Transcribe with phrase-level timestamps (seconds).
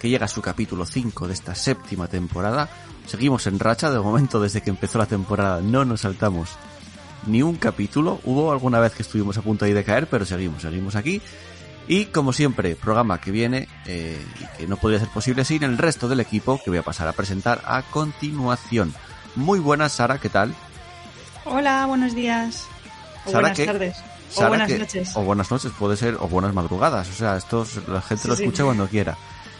[0.00, 2.68] que llega a su capítulo 5 de esta séptima temporada.
[3.06, 6.50] Seguimos en racha, de momento desde que empezó la temporada no nos saltamos
[7.26, 8.20] ni un capítulo.
[8.24, 11.20] Hubo alguna vez que estuvimos a punto de caer, pero seguimos, seguimos aquí.
[11.88, 14.22] Y como siempre, programa que viene eh,
[14.58, 17.12] que no podría ser posible sin el resto del equipo que voy a pasar a
[17.12, 18.94] presentar a continuación.
[19.36, 20.54] Muy buenas, Sara, ¿qué tal?
[21.44, 22.66] Hola, buenos días.
[23.24, 23.66] O Sara, buenas ¿qué?
[23.66, 23.96] tardes.
[24.30, 25.16] Sara, o buenas que- noches.
[25.16, 27.08] O buenas noches, puede ser, o buenas madrugadas.
[27.08, 28.44] O sea, esto es- la gente Sí, lo sí.
[28.44, 29.16] escucha cuando quiera.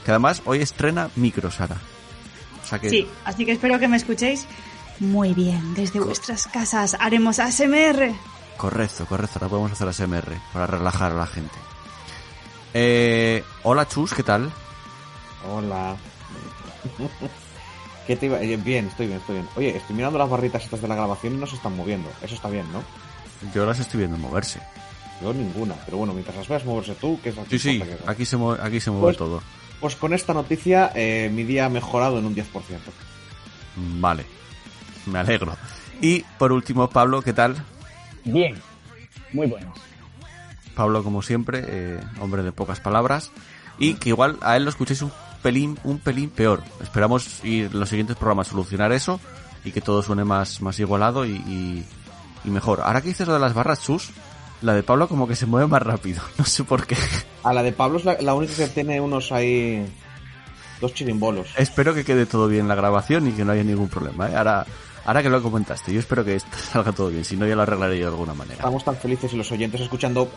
[0.09, 1.77] Que además hoy estrena micro, Sara.
[2.65, 4.47] O sea que Sí, así que espero que me escuchéis
[5.01, 5.75] muy bien.
[5.75, 8.15] Desde vuestras casas haremos ASMR.
[8.57, 9.35] Correcto, correcto.
[9.39, 11.55] Ahora podemos hacer ASMR para relajar a la gente.
[12.73, 14.51] Eh, hola Chus, ¿qué tal?
[15.47, 15.95] Hola.
[18.07, 18.41] ¿Qué te iba?
[18.41, 19.49] eh, Bien, estoy bien, estoy bien.
[19.57, 22.09] Oye, estoy mirando las barritas estas de la grabación y no se están moviendo.
[22.23, 22.83] Eso está bien, ¿no?
[23.55, 24.59] Yo las estoy viendo moverse.
[25.21, 28.25] Yo ninguna, pero bueno, mientras las veas moverse tú, que es que Sí, sí, aquí
[28.25, 29.43] se mueve, aquí se mueve Pues- todo.
[29.81, 32.45] Pues con esta noticia eh, mi día ha mejorado en un 10%.
[33.77, 34.25] Vale,
[35.07, 35.57] me alegro.
[36.01, 37.57] Y por último, Pablo, ¿qué tal?
[38.25, 38.57] Bien,
[39.33, 39.79] muy buenos.
[40.75, 43.31] Pablo, como siempre, eh, hombre de pocas palabras.
[43.79, 45.13] Y que igual a él lo escuchéis un
[45.43, 46.63] pelín, un pelín peor.
[46.83, 49.21] Esperamos ir en los siguientes programas solucionar eso
[49.65, 51.85] y que todo suene más, más igualado y, y,
[52.45, 52.81] y mejor.
[52.81, 54.11] Ahora que dices lo de las barras sus,
[54.63, 56.23] la de Pablo como que se mueve más rápido.
[56.39, 56.97] No sé por qué.
[57.43, 59.87] A la de Pablo es la, la única que tiene unos ahí.
[60.81, 61.49] Dos chirimbolos.
[61.57, 64.31] Espero que quede todo bien la grabación y que no haya ningún problema.
[64.31, 64.37] ¿eh?
[64.37, 64.65] Ahora,
[65.05, 66.39] ahora que lo comentaste, yo espero que
[66.73, 67.25] salga todo bien.
[67.25, 68.57] Si no, ya lo arreglaré yo de alguna manera.
[68.59, 70.31] Estamos tan felices y los oyentes escuchando.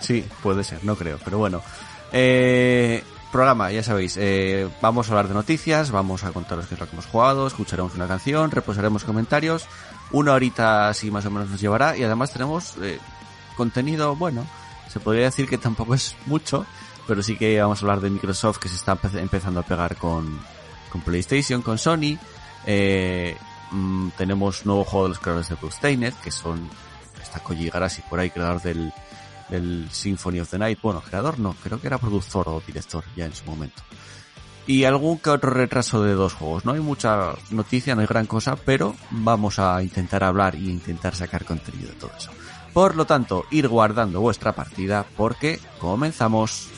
[0.00, 1.62] Sí, puede ser, no creo, pero bueno.
[2.12, 6.80] Eh, programa, ya sabéis, eh, vamos a hablar de noticias, vamos a contaros qué es
[6.80, 9.66] lo que hemos jugado, escucharemos una canción, reposaremos comentarios,
[10.12, 12.98] una horita así más o menos nos llevará y además tenemos eh,
[13.56, 14.46] contenido, bueno,
[14.92, 16.66] se podría decir que tampoco es mucho,
[17.06, 19.96] pero sí que vamos a hablar de Microsoft que se está empe- empezando a pegar
[19.96, 20.38] con,
[20.90, 22.18] con PlayStation, con Sony,
[22.66, 23.36] eh,
[23.70, 26.68] mm, tenemos nuevo juego de los creadores de Bloodstained, que son,
[27.22, 28.92] está Koji Igarashi por ahí, creador del,
[29.48, 30.78] del Symphony of the Night.
[30.82, 33.82] Bueno, creador no, creo que era productor o director ya en su momento.
[34.66, 36.64] Y algún que otro retraso de dos juegos.
[36.64, 41.14] No hay mucha noticia, no hay gran cosa, pero vamos a intentar hablar y intentar
[41.14, 42.30] sacar contenido de todo eso.
[42.72, 46.68] Por lo tanto, ir guardando vuestra partida porque comenzamos.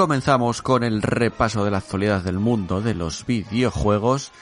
[0.00, 4.32] Comenzamos con el repaso de la actualidad del mundo de los videojuegos.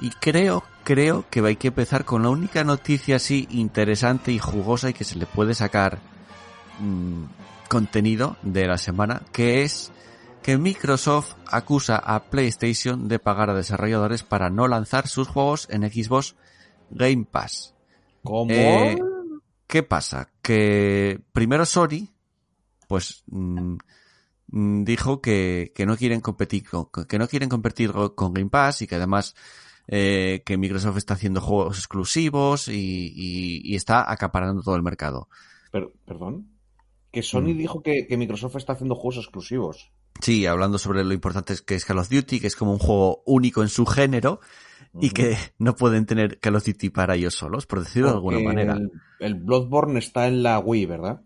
[0.00, 4.90] Y creo, creo que hay que empezar con la única noticia así interesante y jugosa
[4.90, 6.00] y que se le puede sacar
[6.80, 7.26] mm,
[7.68, 9.92] contenido de la semana, que es
[10.42, 15.82] que Microsoft acusa a PlayStation de pagar a desarrolladores para no lanzar sus juegos en
[15.82, 16.34] Xbox
[16.90, 17.72] Game Pass.
[18.24, 18.50] ¿Cómo?
[18.50, 18.98] Eh,
[19.68, 20.28] ¿Qué pasa?
[20.42, 22.08] Que primero Sony,
[22.88, 23.78] pues mm, mm,
[24.56, 28.86] dijo que, que no quieren competir con, que no quieren competir con Game Pass y
[28.86, 29.34] que además
[29.88, 32.72] eh, que Microsoft está haciendo juegos exclusivos y,
[33.14, 35.28] y- y está acaparando todo el mercado.
[35.72, 36.48] Per- ¿Perdón?
[37.10, 37.58] Que Sony Mm.
[37.58, 39.90] dijo que, que Microsoft está haciendo juegos exclusivos.
[40.20, 43.22] Sí, hablando sobre lo importante que es Call of Duty, que es como un juego
[43.26, 44.40] único en su género
[45.00, 48.38] y que no pueden tener Call of Duty para ellos solos, por decirlo de alguna
[48.38, 48.74] manera.
[48.74, 51.20] El, el Bloodborne está en la Wii, ¿verdad?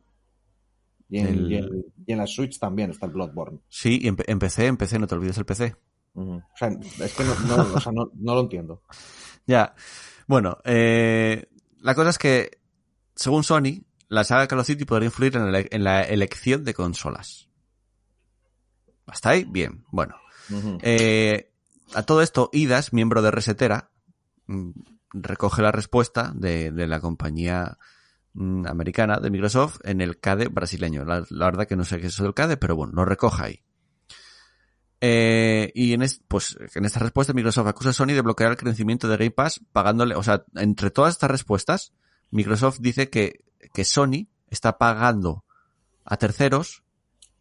[1.10, 3.60] Y en, El- y en- y en la Switch también está el Bloodborne.
[3.68, 5.74] Sí, y en, en PC, en PC, no te olvides el PC.
[6.14, 8.82] O sea, es que no, no- o sea, no, no lo entiendo.
[9.46, 9.74] Ya.
[10.26, 11.48] Bueno, eh,
[11.80, 12.60] la cosa es que,
[13.14, 16.74] según Sony, la saga Call of Duty podría influir en, la- en la elección de
[16.74, 17.48] consolas.
[19.06, 19.44] ¿Hasta ahí?
[19.48, 19.84] Bien.
[19.90, 20.16] Bueno.
[20.82, 21.50] Eh,
[21.94, 23.90] a todo esto, IDAS, miembro de Resetera,
[24.46, 24.70] mm,
[25.14, 27.78] recoge la respuesta de, de la compañía
[28.66, 31.04] americana de Microsoft en el CADE brasileño.
[31.04, 33.42] La, la verdad que no sé qué es eso del CADE, pero bueno, lo recoge
[33.44, 33.62] ahí.
[35.00, 38.56] Eh, y en, es- pues, en esta respuesta Microsoft acusa a Sony de bloquear el
[38.56, 41.92] crecimiento de Game Pass pagándole, o sea, entre todas estas respuestas,
[42.30, 45.44] Microsoft dice que, que Sony está pagando
[46.04, 46.82] a terceros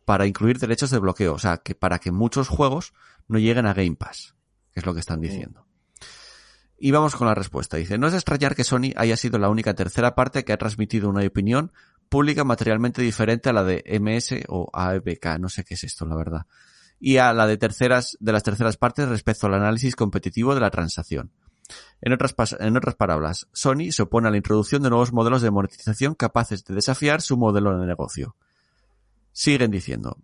[0.06, 2.94] para incluir derechos de bloqueo, o sea, que para que muchos juegos
[3.28, 4.36] no lleguen a Game Pass,
[4.72, 5.67] que es lo que están diciendo.
[6.80, 7.78] Y vamos con la respuesta.
[7.78, 10.58] Dice, no es de extrañar que Sony haya sido la única tercera parte que ha
[10.58, 11.72] transmitido una opinión
[12.10, 16.16] pública materialmente diferente a la de MS o ABK, no sé qué es esto, la
[16.16, 16.46] verdad,
[17.00, 20.72] y a la de terceras, de las terceras partes respecto al análisis competitivo de la
[20.72, 21.32] transacción.
[22.02, 25.52] En otras, en otras palabras, Sony se opone a la introducción de nuevos modelos de
[25.52, 28.36] monetización capaces de desafiar su modelo de negocio.
[29.34, 30.18] Siguen diciendo,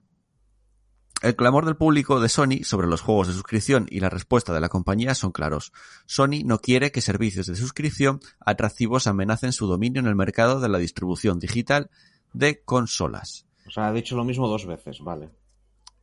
[1.24, 4.60] el clamor del público de Sony sobre los juegos de suscripción y la respuesta de
[4.60, 5.72] la compañía son claros.
[6.06, 10.68] Sony no quiere que servicios de suscripción atractivos amenacen su dominio en el mercado de
[10.68, 11.90] la distribución digital
[12.34, 13.46] de consolas.
[13.66, 15.30] O sea, ha dicho lo mismo dos veces, vale.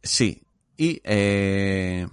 [0.03, 0.43] Sí,
[0.79, 2.09] y eh,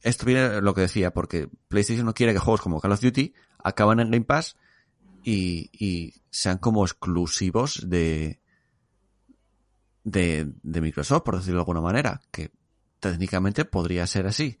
[0.00, 3.34] esto viene lo que decía, porque PlayStation no quiere que juegos como Call of Duty
[3.58, 4.56] acaban en Game Pass
[5.24, 8.38] y, y sean como exclusivos de,
[10.04, 12.52] de, de Microsoft, por decirlo de alguna manera, que
[13.00, 14.58] técnicamente podría ser así.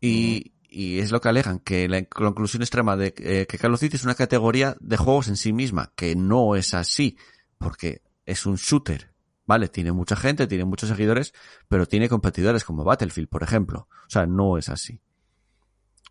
[0.00, 3.80] Y, y es lo que alegan, que la conclusión extrema de eh, que Call of
[3.80, 7.18] Duty es una categoría de juegos en sí misma, que no es así,
[7.58, 9.12] porque es un shooter,
[9.46, 9.68] ¿vale?
[9.68, 11.34] Tiene mucha gente, tiene muchos seguidores,
[11.68, 13.88] pero tiene competidores como Battlefield, por ejemplo.
[14.06, 15.00] O sea, no es así.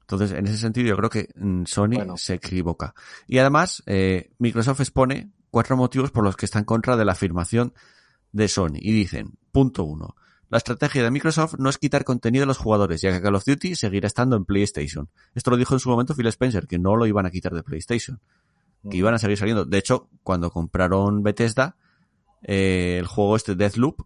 [0.02, 2.18] Entonces, en ese sentido, yo creo que mm, Sony Bueno.
[2.18, 2.94] se equivoca.
[3.28, 7.14] Y además, eh, Microsoft expone cuatro motivos por los que está en contra de la
[7.14, 7.74] afirmación
[8.32, 8.76] de Sony.
[8.80, 10.16] Y dicen, punto uno,
[10.50, 13.46] la estrategia de Microsoft no es quitar contenido a los jugadores, ya que Call of
[13.46, 15.10] Duty seguirá estando en PlayStation.
[15.36, 17.64] Esto lo dijo en su momento Phil Spencer, que no lo iban a quitar de
[17.64, 18.20] PlayStation,
[18.90, 19.66] que iban a seguir saliendo.
[19.66, 21.76] De hecho, cuando compraron Bethesda,
[22.42, 24.02] eh, el juego este Deathloop,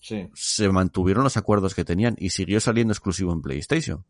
[0.00, 4.04] Sí, se mantuvieron los acuerdos que tenían y siguió saliendo exclusivo en PlayStation.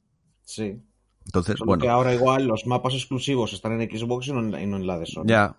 [0.44, 0.80] sí.
[1.24, 1.82] Entonces, Solo bueno.
[1.82, 4.86] que ahora igual los mapas exclusivos están en Xbox y no en, y no en
[4.86, 5.24] la de Sony.
[5.26, 5.54] Ya.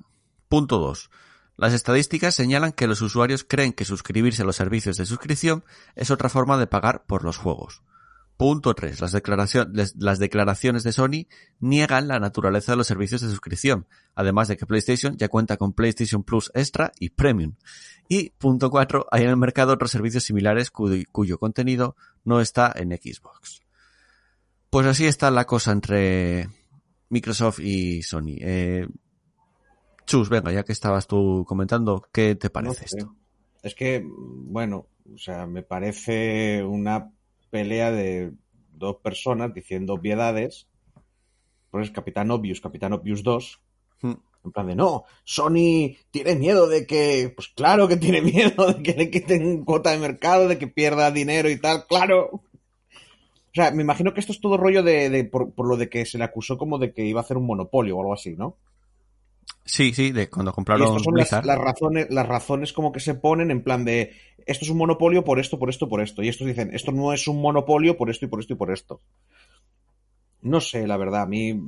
[0.48, 1.12] Punto 2.
[1.60, 6.10] Las estadísticas señalan que los usuarios creen que suscribirse a los servicios de suscripción es
[6.10, 7.84] otra forma de pagar por los juegos.
[8.38, 9.02] Punto 3.
[9.02, 11.28] Las, declaraciones de Sony
[11.60, 15.74] niegan la naturaleza de los servicios de suscripción, además de que PlayStation ya cuenta con
[15.74, 17.56] PlayStation Plus Extra y Premium.
[18.08, 19.08] Y punto 4.
[19.12, 23.64] Hay en el mercado otros servicios similares cuyo, cuyo contenido no está en Xbox.
[24.70, 26.48] Pues así está la cosa entre
[27.10, 28.38] Microsoft y Sony.
[28.40, 28.88] Eh,
[30.10, 32.98] Chus, venga, ya que estabas tú comentando, ¿qué te No parece sé.
[32.98, 33.16] esto?
[33.62, 37.12] Es que, bueno, o sea, me parece una
[37.52, 38.32] pelea de
[38.74, 40.68] dos personas diciendo obviedades.
[41.70, 43.60] Pues Capitán Obvious, Capitán Obvious 2.
[44.02, 44.14] Hmm.
[44.46, 48.82] En plan de, no, Sony tiene miedo de que, pues claro que tiene miedo de
[48.82, 52.30] que le quiten cuota de mercado, de que pierda dinero y tal, claro.
[52.32, 55.88] O sea, me imagino que esto es todo rollo de, de- por, por lo de
[55.88, 58.36] que se le acusó como de que iba a hacer un monopolio o algo así,
[58.36, 58.58] ¿no?
[59.76, 61.46] Sí, sí, de cuando Y compraron son Blizzard.
[61.46, 64.14] las razones, las razones como que se ponen en plan de
[64.48, 66.24] esto es un monopolio por esto, por esto, por esto.
[66.24, 68.72] Y estos dicen, esto no es un monopolio por esto y por esto y por
[68.72, 69.02] esto.
[70.42, 71.60] No sé, la verdad, a mí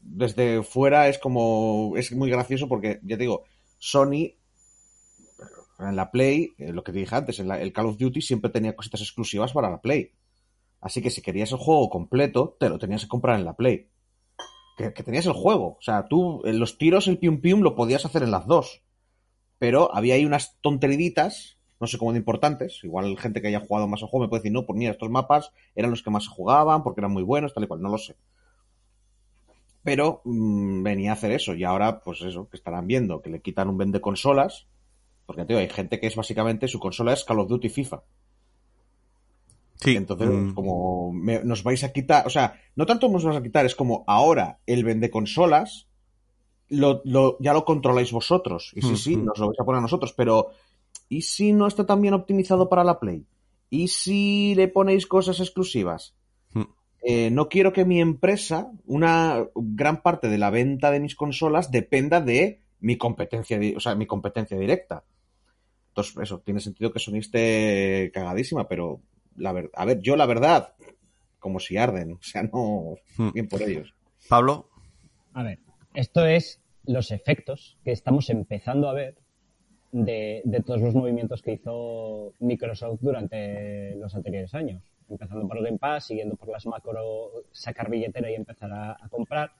[0.00, 3.44] desde fuera es como, es muy gracioso porque, ya te digo,
[3.78, 4.34] Sony
[5.78, 8.20] en la Play, eh, lo que te dije antes, en la- el Call of Duty
[8.20, 10.10] siempre tenía cositas exclusivas para la Play.
[10.80, 13.88] Así que si querías el juego completo, te lo tenías que comprar en la Play.
[14.76, 15.76] Que, tenías el juego.
[15.78, 18.82] O sea, tú, en los tiros, el pium pium lo podías hacer en las dos.
[19.58, 22.84] Pero había ahí unas tonteriditas, no sé cómo de importantes.
[22.84, 25.10] Igual gente que haya jugado más al juego me puede decir, no, pues mira, estos
[25.10, 27.88] mapas eran los que más se jugaban porque eran muy buenos, tal y cual, no
[27.88, 28.16] lo sé.
[29.82, 33.40] Pero mm, venía a hacer eso y ahora, pues eso, que estarán viendo que le
[33.40, 34.66] quitan un vende consolas.
[35.24, 38.02] Porque, tío, hay gente que es básicamente su consola es Call of Duty FIFA.
[39.80, 43.36] Sí, Entonces, mm, como me- nos vais a quitar, o sea, no tanto nos vais
[43.36, 45.86] a quitar, es como ahora el vende consolas
[46.68, 48.72] lo, lo- ya lo controláis vosotros.
[48.74, 49.24] Y sí, sí, Ujú.
[49.26, 50.48] nos lo vais a poner a nosotros, pero
[51.08, 53.24] ¿y si no está tan bien optimizado para la Play?
[53.68, 56.14] ¿y si le ponéis cosas exclusivas?
[57.02, 61.70] Eh, no quiero que mi empresa, una gran parte de la venta de mis consolas
[61.70, 65.04] dependa de mi competencia, o sea, mi competencia directa.
[65.88, 69.00] Entonces, eso, tiene sentido que Sony esté cagadísima, pero
[69.36, 70.74] la ver- a ver, yo la verdad,
[71.38, 73.30] como si arden, o sea, no, Hmm.
[73.32, 73.94] bien por ellos.
[74.28, 74.68] Pablo,
[75.34, 75.58] A ver,
[75.94, 79.16] esto es los efectos que estamos empezando a ver
[79.92, 84.82] de, de todos los movimientos que hizo Microsoft durante los anteriores años.
[85.08, 89.08] Empezando por el Game Pass, siguiendo por las macro, sacar billetera y empezar a, a
[89.08, 89.52] comprar.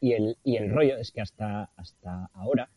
[0.00, 2.68] Y el, y el rollo es que hasta, hasta ahora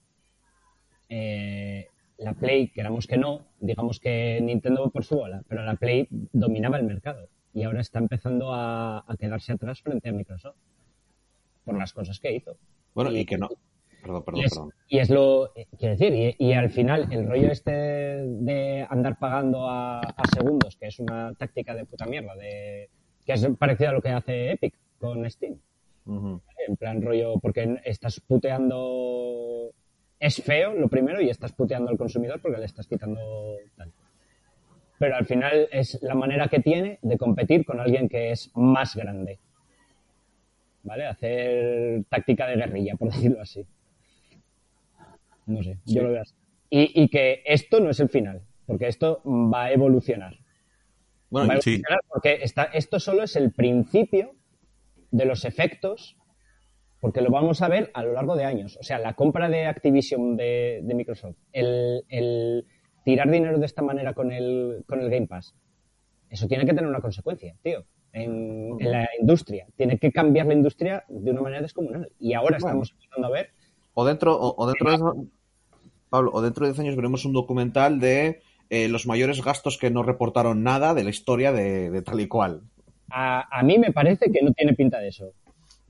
[1.09, 1.87] eh,
[2.21, 6.07] la Play, queramos que no, digamos que Nintendo va por su bola, pero la Play
[6.31, 10.55] dominaba el mercado y ahora está empezando a, a quedarse atrás frente a Microsoft
[11.65, 12.57] por las cosas que hizo.
[12.93, 13.49] Bueno, Y- y que no.
[14.01, 14.73] Perdón, perdón, y es, perdón.
[14.87, 19.19] y es lo, eh, quiero decir, y, y al final el rollo este de andar
[19.19, 22.89] pagando a, a segundos, que es una táctica de puta mierda, de,
[23.23, 25.55] que es parecido a lo que hace Epic con Steam.
[26.07, 29.69] En plan rollo, porque estás puteando...
[30.21, 33.19] Es feo lo primero y estás puteando al consumidor porque le estás quitando
[33.75, 33.91] tal.
[34.99, 38.95] Pero al final es la manera que tiene de competir con alguien que es más
[38.95, 39.39] grande.
[40.83, 41.07] ¿Vale?
[41.07, 43.65] Hacer táctica de guerrilla, por decirlo así.
[45.47, 46.35] No sé, yo lo veo así.
[46.69, 50.37] Y, y que esto no es el final, porque esto va a evolucionar.
[51.31, 51.71] Bueno, Va a sí.
[51.71, 54.35] evolucionar porque está, esto solo es el principio
[55.09, 56.15] de los efectos,
[57.01, 58.77] porque lo vamos a ver a lo largo de años.
[58.79, 62.65] O sea, la compra de Activision de, de Microsoft, el, el
[63.03, 65.53] tirar dinero de esta manera con el, con el Game Pass,
[66.29, 67.83] eso tiene que tener una consecuencia, tío.
[68.13, 69.67] En, en la industria.
[69.75, 72.11] Tiene que cambiar la industria de una manera descomunal.
[72.19, 72.67] Y ahora Bueno.
[72.83, 73.49] estamos empezando a ver
[73.93, 75.27] O dentro, o, o dentro de
[76.09, 79.89] Pablo, o dentro de 10 años veremos un documental de eh, los mayores gastos que
[79.91, 82.63] no reportaron nada de la historia de, de tal y cual.
[83.09, 85.33] A, a mí me parece que no tiene pinta de eso.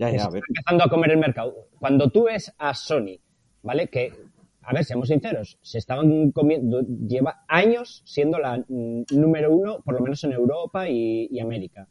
[0.01, 0.41] Ya, ya, a ver.
[0.47, 1.53] empezando a comer el mercado.
[1.79, 3.19] Cuando tú ves a Sony,
[3.61, 3.87] ¿vale?
[3.87, 4.11] Que,
[4.63, 9.93] a ver, seamos sinceros, se estaban comiendo, lleva años siendo la mm, número uno, por
[9.93, 11.87] lo menos en Europa y, y América.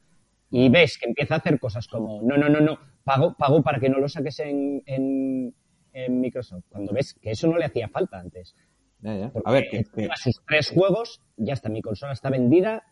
[0.50, 3.78] Y ves que empieza a hacer cosas como, no, no, no, no, pago, pago para
[3.78, 5.54] que no lo saques en, en,
[5.92, 6.64] en Microsoft.
[6.68, 8.56] Cuando ves que eso no le hacía falta antes.
[9.02, 9.32] Ya, ya.
[9.44, 12.82] A ver, que, que- sus tres juegos, ya está, mi consola está vendida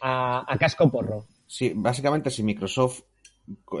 [0.00, 1.26] a, a casco porro.
[1.46, 3.02] sí, básicamente si Microsoft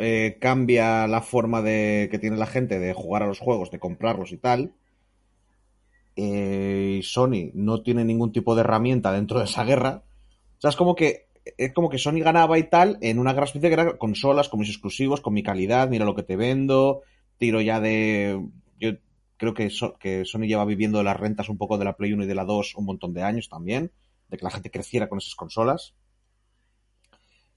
[0.00, 3.78] eh, cambia la forma de que tiene la gente de jugar a los juegos, de
[3.78, 4.72] comprarlos y tal,
[6.16, 10.02] eh, Sony no tiene ningún tipo de herramienta dentro de esa guerra,
[10.58, 11.26] o sea, es como que
[11.56, 14.60] es como que Sony ganaba y tal en una gran especie de guerra, consolas, con
[14.60, 17.02] mis exclusivos, con mi calidad, mira lo que te vendo,
[17.38, 18.40] tiro ya de...
[18.78, 18.92] Yo
[19.36, 22.24] creo que, que Sony lleva viviendo de las rentas un poco de la Play 1
[22.24, 23.90] y de la 2 un montón de años también,
[24.28, 25.94] de que la gente creciera con esas consolas.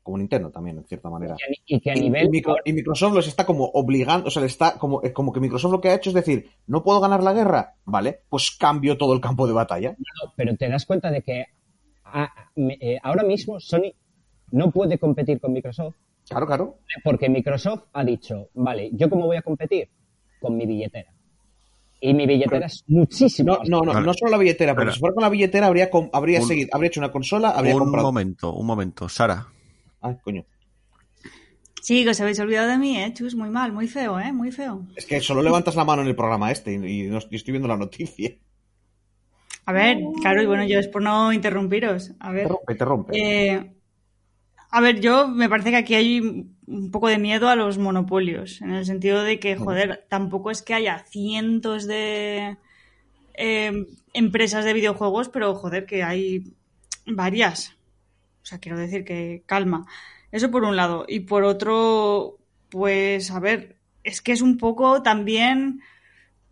[0.05, 1.35] Como Nintendo también, en cierta manera.
[1.65, 2.27] Y que a nivel...
[2.27, 5.33] y, Micro- y Microsoft los está como obligando, o sea, le está como, eh, como
[5.33, 8.51] que Microsoft lo que ha hecho es decir, no puedo ganar la guerra, vale, pues
[8.51, 9.95] cambio todo el campo de batalla.
[9.97, 11.45] No, pero te das cuenta de que
[12.03, 13.91] a- me- eh, ahora mismo Sony
[14.51, 15.95] no puede competir con Microsoft
[16.29, 16.77] Claro, claro.
[17.03, 19.89] porque Microsoft ha dicho, vale, ¿yo cómo voy a competir?
[20.39, 21.11] Con mi billetera.
[21.99, 24.93] Y mi billetera es muchísimo No, no, no, no solo la billetera, porque Espera.
[24.93, 27.73] si fuera con la billetera habría, com- habría Un- seguido, habría hecho una consola, habría
[27.73, 28.05] un comprado.
[28.07, 29.09] momento, un momento.
[29.09, 29.47] Sara,
[30.05, 30.45] Ay, coño.
[31.81, 33.13] Sí, que os habéis olvidado de mí, ¿eh?
[33.13, 34.31] Chus, muy mal, muy feo, ¿eh?
[34.33, 34.85] Muy feo.
[34.95, 37.51] Es que solo levantas la mano en el programa este y, y no estoy, estoy
[37.51, 38.31] viendo la noticia.
[39.67, 42.11] A ver, claro, y bueno, yo es por no interrumpiros.
[42.19, 42.47] A Te ver.
[42.47, 43.17] rompe, te rompe.
[43.17, 43.71] Eh,
[44.69, 46.19] a ver, yo me parece que aquí hay
[46.67, 50.61] un poco de miedo a los monopolios, en el sentido de que, joder, tampoco es
[50.61, 52.57] que haya cientos de
[53.35, 56.53] eh, empresas de videojuegos, pero joder, que hay
[57.05, 57.75] varias.
[58.45, 59.87] O sea, quiero decir que calma.
[60.31, 61.05] Eso por un lado.
[61.07, 62.37] Y por otro,
[62.69, 65.81] pues, a ver, es que es un poco también...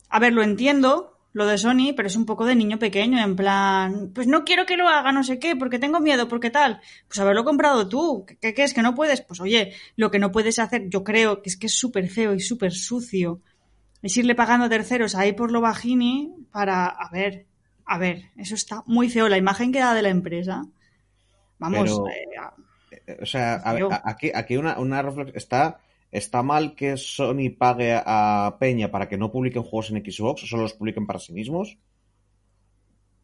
[0.10, 3.36] A ver, lo entiendo, lo de Sony, pero es un poco de niño pequeño, en
[3.36, 6.82] plan, pues no quiero que lo haga, no sé qué, porque tengo miedo, porque tal.
[7.08, 8.26] Pues haberlo comprado tú.
[8.42, 9.22] ¿Qué, qué es que no puedes?
[9.22, 12.34] Pues oye, lo que no puedes hacer, yo creo que es que es súper feo
[12.34, 13.40] y súper sucio.
[14.02, 17.46] Es irle pagando a terceros ahí por lo bajini para, a ver,
[17.86, 19.30] a ver, eso está muy feo.
[19.30, 20.66] La imagen que da de la empresa.
[21.64, 22.26] Vamos, Pero- eh,
[23.08, 25.36] Eh, O sea, a ver, Yo- aquí, aquí una, una reflexión.
[25.36, 25.80] Está,
[26.12, 30.62] está mal que Sony pague a Peña para que no publiquen juegos en Xbox, solo
[30.64, 31.78] los publiquen para sí mismos.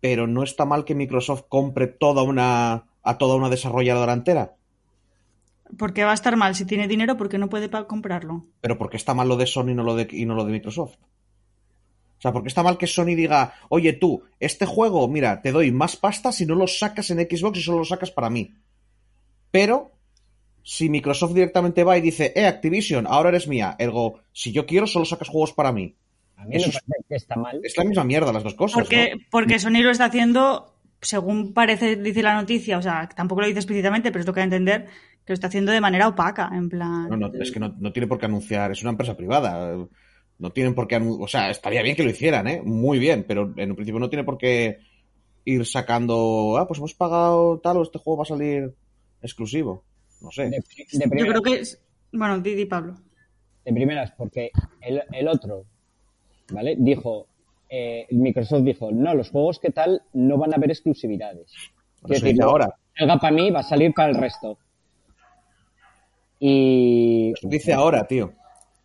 [0.01, 4.55] Pero no está mal que Microsoft compre toda una, a toda una desarrolladora entera.
[5.77, 6.55] ¿por qué va a estar mal?
[6.55, 8.43] Si tiene dinero, ¿por qué no puede comprarlo?
[8.59, 10.51] Pero porque está mal lo de Sony y no lo de, y no lo de
[10.53, 10.95] Microsoft.
[12.19, 15.71] O sea, porque está mal que Sony diga, oye tú, este juego, mira, te doy
[15.71, 18.53] más pasta si no lo sacas en Xbox y solo lo sacas para mí.
[19.51, 19.91] Pero,
[20.63, 24.85] si Microsoft directamente va y dice, eh, Activision, ahora eres mía, ergo, si yo quiero,
[24.85, 25.95] solo sacas juegos para mí.
[26.35, 27.59] A mí me Eso es- parece que está mal.
[27.63, 28.75] Es la misma mierda las dos cosas.
[28.81, 29.21] Porque, ¿no?
[29.31, 33.59] porque Sony lo está haciendo, según parece, dice la noticia, o sea, tampoco lo dice
[33.59, 34.85] explícitamente, pero es lo que entender,
[35.25, 37.09] que lo está haciendo de manera opaca, en plan.
[37.09, 39.75] No, no, es que no, no tiene por qué anunciar, es una empresa privada.
[40.39, 42.61] No tienen por qué o sea, estaría bien que lo hicieran, ¿eh?
[42.63, 44.79] Muy bien, pero en un principio no tiene por qué
[45.45, 48.73] ir sacando, ah, pues hemos pagado tal o este juego va a salir
[49.21, 49.83] exclusivo.
[50.21, 50.43] No sé.
[50.43, 50.59] De, de
[50.91, 51.81] Yo primeras, creo que es.
[52.11, 52.95] Bueno, Didi Pablo.
[53.65, 55.65] de primeras, porque el, el otro,
[56.51, 56.75] ¿vale?
[56.77, 57.27] Dijo,
[57.69, 61.51] eh, Microsoft dijo, no, los juegos que tal no van a haber exclusividades.
[61.51, 62.73] Eso decir, dice ahora.
[62.97, 64.57] Salga para mí, va a salir para el resto.
[66.39, 68.33] Y Dice ahora, tío.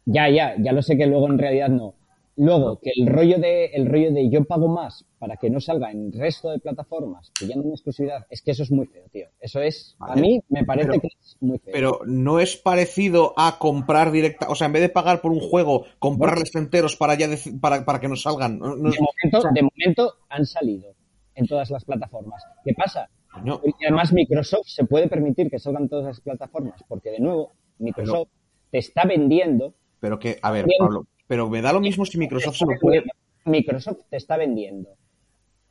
[0.06, 1.94] Ya, ya, ya lo sé que luego en realidad no.
[2.36, 5.92] Luego, que el rollo de, el rollo de yo pago más para que no salga
[5.92, 8.86] en el resto de plataformas, que ya no hay exclusividad, es que eso es muy
[8.86, 9.28] feo, tío.
[9.40, 11.72] Eso es, a mí me parece Pero- que es muy feo.
[11.72, 15.38] Pero no es parecido a comprar directa, o sea, en vez de pagar por un
[15.38, 17.28] juego, comprarles enteros para ya
[17.60, 18.58] para, para que salgan.
[18.58, 20.92] No, no es- de momento, o sea, de momento han salido
[21.36, 22.42] en todas las plataformas.
[22.64, 23.08] ¿Qué pasa?
[23.32, 27.52] coño, Y además Microsoft se puede permitir que salgan todas las plataformas, porque de nuevo,
[27.78, 28.28] Microsoft
[28.70, 30.76] te está vendiendo pero que, a ver, Bien.
[30.78, 33.02] Pablo, pero me da lo mismo si Microsoft se lo puede.
[33.46, 34.90] Microsoft te está vendiendo.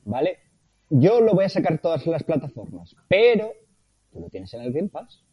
[0.05, 0.39] ¿Vale?
[0.89, 3.51] Yo lo voy a sacar todas las plataformas, pero
[4.11, 5.23] tú lo tienes en el Game Pass.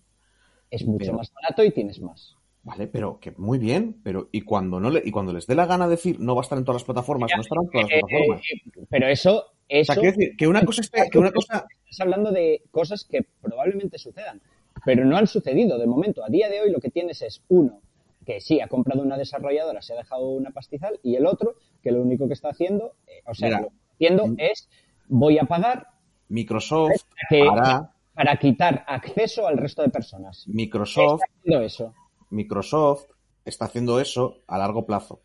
[0.70, 2.36] Es mucho Pero- más barato y tienes más.
[2.62, 5.64] Vale, pero que muy bien, pero y cuando no le, y cuando les dé la
[5.64, 7.92] gana decir no va a estar en todas las plataformas, no estará en todas las
[7.96, 8.42] Eh, plataformas.
[8.52, 11.64] eh, pero eso, O eso sea, quiero decir que una cosa esté- que una cosa
[11.88, 14.42] Estás hablando de cosas que probablemente sucedan,
[14.84, 16.22] pero no han sucedido de momento.
[16.22, 17.80] A día de hoy lo que tienes es uno
[18.24, 21.90] que sí ha comprado una desarrolladora, se ha dejado una pastizal, y el otro que
[21.90, 23.60] lo único que está haciendo, eh, o sea, Mira.
[23.60, 24.68] lo que está haciendo es
[25.08, 25.86] voy a pagar
[26.28, 30.44] Microsoft que- hará para quitar acceso al resto de personas.
[30.46, 31.94] Microsoft, Está haciendo eso.
[32.30, 33.04] Microsoft
[33.44, 35.20] está haciendo eso a largo plazo.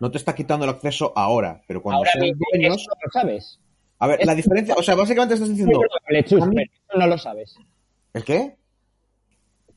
[0.00, 3.60] No te está quitando el acceso ahora, pero cuando Ahora sean dueños, eso lo sabes.
[4.00, 6.54] a ver, la diferencia, o sea, básicamente estás Es diciendo, muy probable, Chus, a mí-
[6.56, 7.56] pero eso no lo sabes.
[8.14, 8.56] ¿el qué?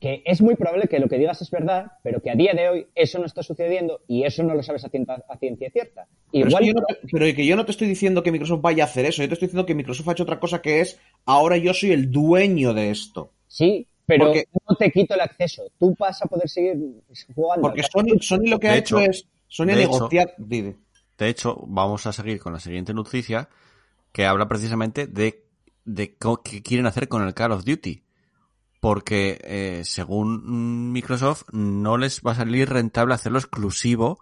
[0.02, 2.68] Que es muy probable que lo que digas es verdad, pero que a día de
[2.68, 6.08] hoy eso no está sucediendo y eso no lo sabes a ciencia, a ciencia cierta.
[6.32, 8.32] Pero, es Igual que yo no te- pero que yo no te estoy diciendo que
[8.32, 10.60] Microsoft vaya a hacer eso, yo te estoy diciendo que Microsoft ha hecho otra cosa
[10.60, 13.30] que es, ahora yo soy el dueño de esto.
[13.46, 15.62] Sí, pero Porque- no te quito el acceso.
[15.78, 16.76] Tú vas a poder seguir
[17.32, 17.68] jugando.
[17.68, 20.30] Porque Sony, Sony lo que De ha hecho- hecho, es, Sony ha de hecho- negociado.
[20.38, 23.48] De hecho, vamos a seguir con la siguiente noticia
[24.10, 25.44] que habla precisamente de,
[25.84, 28.02] de qué quieren hacer con el Call of Duty.
[28.82, 34.18] Porque eh, según Microsoft no les va a salir rentable hacerlo exclusivo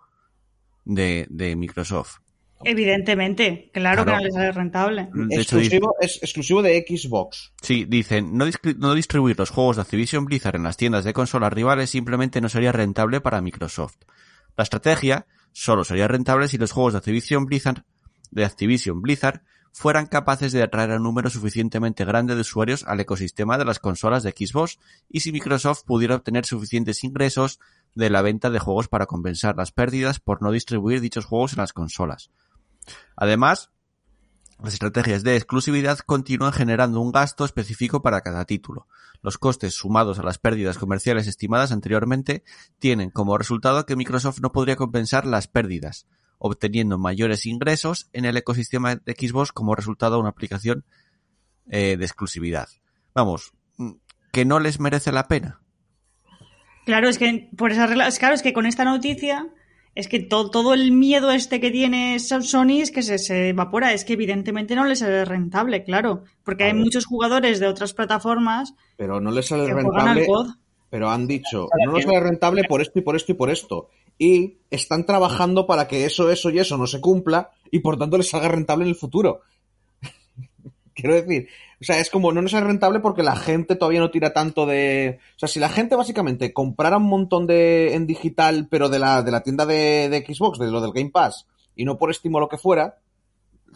[0.84, 2.18] de, de Microsoft.
[2.62, 4.18] Evidentemente, claro, Claro.
[4.18, 5.08] que no les sale rentable.
[5.14, 7.54] De hecho, dice- Exclusivo, es exclusivo de Xbox.
[7.62, 8.44] Sí, dicen, no,
[8.76, 12.50] no distribuir los juegos de Activision Blizzard en las tiendas de consolas rivales simplemente no
[12.50, 13.96] sería rentable para Microsoft.
[14.58, 17.84] La estrategia solo sería rentable si los juegos de Activision Blizzard,
[18.30, 19.40] de Activision Blizzard
[19.72, 24.22] fueran capaces de atraer un número suficientemente grande de usuarios al ecosistema de las consolas
[24.22, 24.78] de Xbox
[25.08, 27.60] y si Microsoft pudiera obtener suficientes ingresos
[27.94, 31.58] de la venta de juegos para compensar las pérdidas por no distribuir dichos juegos en
[31.58, 32.30] las consolas.
[33.16, 33.70] Además,
[34.62, 38.86] las estrategias de exclusividad continúan generando un gasto específico para cada título.
[39.22, 42.44] Los costes sumados a las pérdidas comerciales estimadas anteriormente
[42.78, 46.06] tienen como resultado que Microsoft no podría compensar las pérdidas,
[46.42, 50.84] obteniendo mayores ingresos en el ecosistema de Xbox como resultado de una aplicación
[51.70, 52.68] eh, de exclusividad.
[53.14, 53.92] Vamos, mm,
[54.32, 55.60] que no les merece la pena.
[56.86, 59.46] Claro, es que por esa regla, es claro, es que con esta noticia
[59.94, 63.50] es que to- todo el miedo este que tiene Son- Sony es que se, se
[63.50, 67.92] evapora, es que evidentemente no les sale rentable, claro, porque hay muchos jugadores de otras
[67.92, 70.26] plataformas Pero no les sale que juegan al rentable.
[70.26, 70.48] COD.
[70.90, 73.88] Pero han dicho, no nos sale rentable por esto y por esto y por esto.
[74.18, 78.18] Y están trabajando para que eso, eso y eso no se cumpla y por tanto
[78.18, 79.40] les salga rentable en el futuro.
[80.94, 81.48] Quiero decir,
[81.80, 84.66] o sea, es como no nos sale rentable porque la gente todavía no tira tanto
[84.66, 85.18] de.
[85.36, 89.22] O sea, si la gente básicamente comprara un montón de en digital, pero de la,
[89.22, 92.34] de la tienda de, de Xbox, de lo del Game Pass, y no por Steam
[92.34, 92.98] o lo que fuera,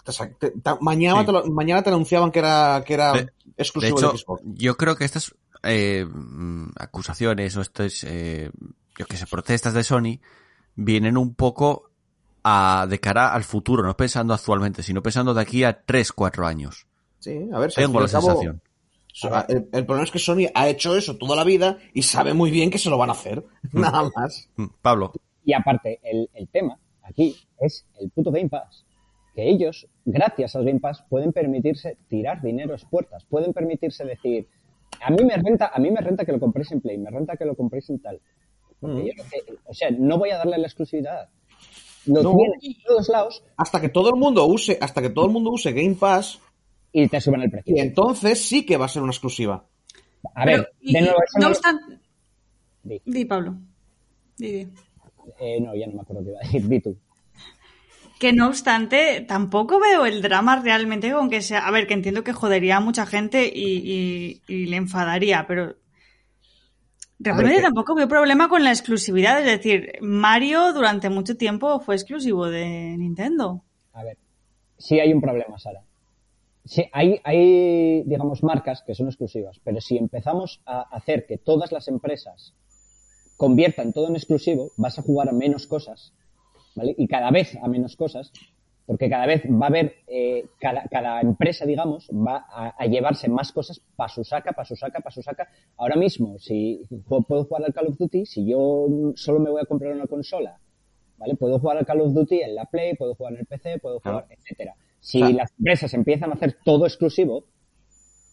[0.04, 0.12] te
[0.50, 1.26] te- mañana, Sí.
[1.26, 4.42] te lo- mañana te anunciaban que era, que era De- De exclusivo de, hecho, Xbox.
[4.44, 8.50] yo creo que estas eh, mm, acusaciones o estas, eh,
[8.98, 10.20] yo que sé, protestas de Sony
[10.76, 11.90] vienen un poco
[12.42, 16.46] a, de cara al futuro, no pensando actualmente, sino pensando de aquí a 3, 4
[16.46, 16.86] años.
[17.18, 18.60] Sí, a ver, si Tengo la cabo- sensación.
[19.48, 22.50] El, el problema es que Sony ha hecho eso toda la vida y sabe muy
[22.50, 23.44] bien que se lo van a hacer.
[23.72, 24.48] Nada más.
[24.56, 25.12] Mm, Pablo,
[25.44, 28.84] Y aparte, el, el tema aquí es el puto Game Pass.
[29.34, 34.48] Que ellos, gracias al Game Pass, pueden permitirse tirar dinero a puertas, pueden permitirse decir,
[35.00, 37.36] a mí me renta, a mí me renta que lo compréis en Play, me renta
[37.36, 38.20] que lo compréis en tal.
[38.80, 39.06] Porque Mm.
[39.06, 41.28] yo lo que- o sea, no voy a darle la exclusividad.
[42.06, 42.34] Lo No.
[42.36, 45.50] tienen en todos lados Hasta que todo el mundo use, hasta que todo el mundo
[45.50, 46.38] use Game Pass,
[46.92, 47.74] y te suben el precio.
[47.74, 49.64] y entonces sí que va a ser una exclusiva.
[50.34, 51.98] A ver, Pero, de nuevo, y no no- obstante...
[52.82, 53.00] Di.
[53.04, 53.56] Di, Pablo.
[54.36, 54.68] Di, di.
[55.40, 56.68] eh, no, ya no me acuerdo qué iba a decir.
[56.68, 56.96] Di tú.
[58.20, 61.66] Que no obstante, tampoco veo el drama realmente con que sea.
[61.66, 65.76] A ver, que entiendo que jodería a mucha gente y, y- y le enfadaría, pero.
[67.18, 69.38] Realmente tampoco veo problema con la exclusividad.
[69.40, 73.62] Es decir, Mario durante mucho tiempo fue exclusivo de Nintendo.
[73.92, 74.18] A ver,
[74.78, 75.82] sí hay un problema, Sara.
[76.64, 81.72] Sí, hay, hay, digamos, marcas que son exclusivas, pero si empezamos a hacer que todas
[81.72, 82.54] las empresas
[83.36, 86.12] conviertan todo en exclusivo, vas a jugar a menos cosas,
[86.74, 86.94] ¿vale?
[86.98, 88.32] Y cada vez a menos cosas,
[88.86, 93.28] porque cada vez va a haber, eh, cada, cada empresa, digamos, va a, a llevarse
[93.28, 95.48] más cosas para su saca, para su saca, para su saca.
[95.78, 99.62] Ahora mismo, si pu- puedo jugar al Call of Duty, si yo solo me voy
[99.62, 100.58] a comprar una consola
[101.16, 101.36] ¿vale?
[101.36, 104.00] Puedo jugar al Call of Duty en la Play, puedo jugar en el PC, puedo
[104.00, 104.74] jugar, etcétera.
[105.00, 107.44] Si las empresas empiezan a hacer todo exclusivo,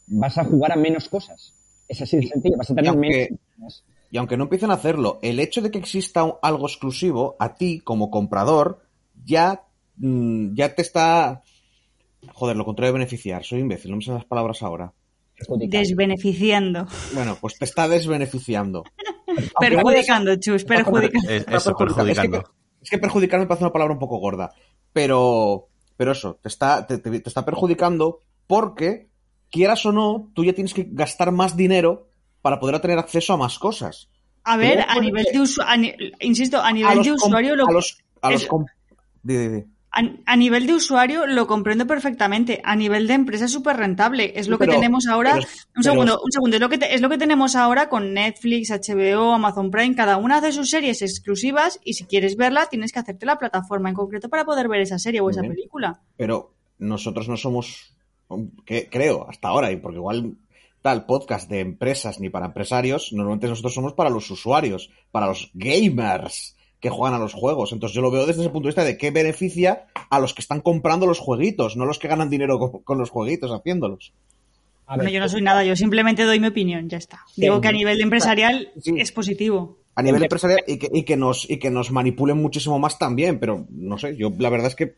[0.08, 1.54] vas a jugar a menos cosas.
[1.88, 3.84] Es así de sencillo, vas a tener aunque- menos.
[4.12, 7.56] Y aunque no empiecen a hacerlo, el hecho de que exista un- algo exclusivo, a
[7.56, 8.82] ti como comprador,
[9.26, 9.64] ya,
[9.98, 11.42] mm, ya te está...
[12.34, 13.44] Joder, lo contrario de beneficiar.
[13.44, 14.94] Soy imbécil, no me salen las palabras ahora.
[15.68, 16.86] Desbeneficiando.
[17.14, 18.84] Bueno, pues te está desbeneficiando.
[19.60, 21.30] Perjudicando, Chus, perjudicando.
[21.30, 22.12] Es- eso, perjudicando.
[22.12, 22.54] Es que, perjudicando.
[22.82, 24.52] es que perjudicar me parece una palabra un poco gorda.
[24.94, 29.08] Pero, pero eso, te está, te, te- te está perjudicando porque,
[29.50, 32.10] quieras o no, tú ya tienes que gastar más dinero
[32.42, 34.10] para poder tener acceso a más cosas.
[34.44, 38.32] A ver, a nivel de usuario, insisto, a nivel de usuario lo a los, a
[38.32, 38.48] los.
[40.26, 42.62] A, nivel de usuario lo comprendo perfectamente.
[42.64, 44.32] A nivel de empresa es súper rentable.
[44.40, 45.34] Es lo Pero- que tenemos ahora.
[45.34, 46.56] pero- un pero- segundo, un segundo.
[46.56, 49.94] Es lo, que te- es lo que tenemos ahora con Netflix, HBO, Amazon Prime.
[49.94, 53.90] Cada una hace sus series exclusivas y si quieres verla tienes que hacerte la plataforma
[53.90, 55.54] en concreto para poder ver esa serie o esa bien.
[55.56, 56.00] película.
[56.16, 57.94] pero nosotros no somos,
[58.66, 60.34] que, creo, hasta ahora, y porque igual
[60.82, 65.52] tal podcast de empresas ni para empresarios, normalmente nosotros somos para los usuarios, para los
[65.54, 67.72] gamers que juegan a los juegos.
[67.74, 70.42] Entonces yo lo veo desde ese punto de vista de qué beneficia a los que
[70.42, 74.14] están comprando los jueguitos, no los que ganan dinero con, con los jueguitos haciéndolos.
[74.88, 77.22] A Bueno, ver, yo no soy nada, yo simplemente doy mi opinión, ya está.
[77.38, 78.94] Digo que a nivel de empresarial Sí.
[78.98, 79.78] es positivo.
[79.96, 83.40] A nivel empresarial y que, y que nos y que nos manipulen muchísimo más también,
[83.40, 84.96] pero no sé, yo la verdad es que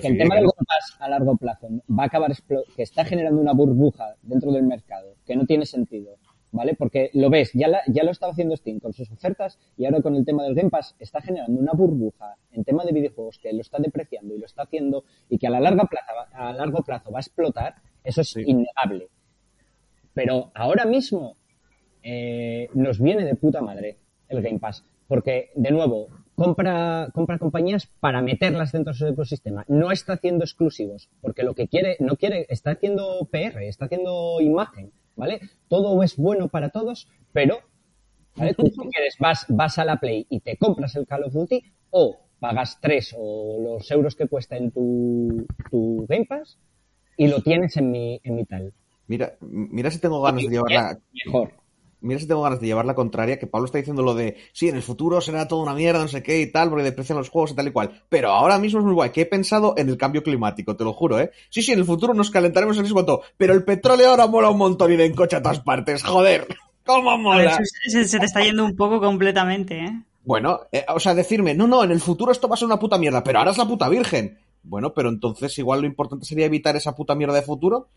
[0.00, 0.44] que el tema del.
[0.44, 2.32] Game Pass a largo plazo va a acabar
[2.76, 6.16] que está generando una burbuja dentro del mercado que no tiene sentido,
[6.52, 6.74] ¿vale?
[6.74, 10.00] Porque lo ves, ya, la- ya lo estaba haciendo Steam con sus ofertas y ahora
[10.02, 13.52] con el tema del Game Pass está generando una burbuja en tema de videojuegos que
[13.52, 16.82] lo está depreciando y lo está haciendo y que a la larga plaza a largo
[16.82, 19.08] plazo va a explotar, eso es innegable.
[20.12, 21.36] Pero ahora mismo
[22.02, 23.96] eh, nos viene de puta madre
[24.28, 24.84] el Game Pass.
[25.08, 29.64] Porque, de nuevo, compra, compra compañías para meterlas dentro de su ecosistema.
[29.68, 31.08] No está haciendo exclusivos.
[31.20, 34.92] Porque lo que quiere, no quiere, está haciendo PR, está haciendo imagen.
[35.16, 35.40] ¿Vale?
[35.68, 37.60] Todo es bueno para todos, pero
[38.36, 38.54] ¿vale?
[38.54, 41.62] Tú si quieres, vas, vas a la Play y te compras el Call of Duty
[41.90, 46.58] o pagas 3 o los euros que cuesta en tu, tu Game Pass
[47.16, 48.72] y lo tienes en mi, en mi tal.
[49.06, 51.52] Mira, mira si tengo ganas de llevarla Mejor.
[52.04, 54.68] Mira si tengo ganas de llevar la contraria, que Pablo está diciendo lo de, sí,
[54.68, 57.30] en el futuro será toda una mierda, no sé qué y tal, porque deprecian los
[57.30, 58.02] juegos y tal y cual.
[58.08, 60.92] Pero ahora mismo es muy guay, que he pensado en el cambio climático, te lo
[60.92, 61.30] juro, ¿eh?
[61.48, 64.50] Sí, sí, en el futuro nos calentaremos en ese cuanto, pero el petróleo ahora mola
[64.50, 66.46] un montón y de encocha a todas partes, joder.
[66.84, 67.58] ¿Cómo ver, mola?
[67.86, 70.02] se te está yendo un poco completamente, ¿eh?
[70.24, 72.78] Bueno, eh, o sea, decirme, no, no, en el futuro esto va a ser una
[72.78, 74.38] puta mierda, pero ahora es la puta virgen.
[74.62, 77.88] Bueno, pero entonces igual lo importante sería evitar esa puta mierda de futuro,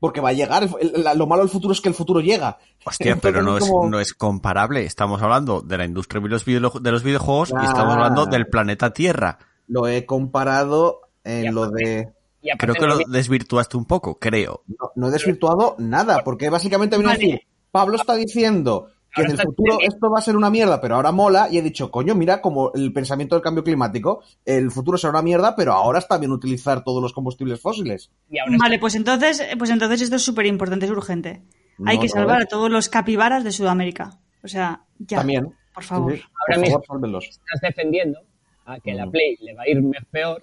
[0.00, 2.58] porque va a llegar, el- el- lo malo del futuro es que el futuro llega.
[2.84, 4.84] Hostia, Entonces pero no es, como- no es comparable.
[4.84, 8.46] Estamos hablando de la industria de los, video- de los videojuegos y estamos hablando del
[8.46, 9.38] planeta Tierra.
[9.66, 12.12] Lo he comparado en lo de...
[12.58, 14.62] Creo que lo desvirtuaste un poco, creo.
[14.66, 19.30] No, no he desvirtuado nada, porque básicamente viene a decir, Pablo está diciendo que en
[19.30, 22.14] el futuro esto va a ser una mierda, pero ahora mola, y he dicho, coño,
[22.14, 26.18] mira, como el pensamiento del cambio climático, el futuro será una mierda, pero ahora está
[26.18, 28.10] bien utilizar todos los combustibles fósiles.
[28.30, 31.42] y ahora Vale, pues entonces, pues entonces esto es súper importante, es urgente.
[31.86, 32.44] Hay No, que salvar ¿eh?
[32.44, 34.18] a todos los capibaras de Sudamérica.
[34.42, 35.18] O sea, ya.
[35.18, 35.52] También.
[35.74, 36.12] Por favor.
[36.12, 36.24] Sí, sí.
[36.24, 36.82] Ahora Por mismo.
[36.86, 38.18] favor, estás defendiendo
[38.66, 39.10] a que la Mm.
[39.10, 40.42] Play le va a ir peor.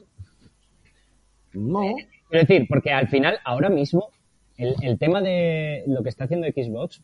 [1.54, 1.82] No.
[2.30, 4.10] Quiero decir, porque al final, ahora mismo,
[4.58, 7.02] el, el tema de lo que está haciendo Xbox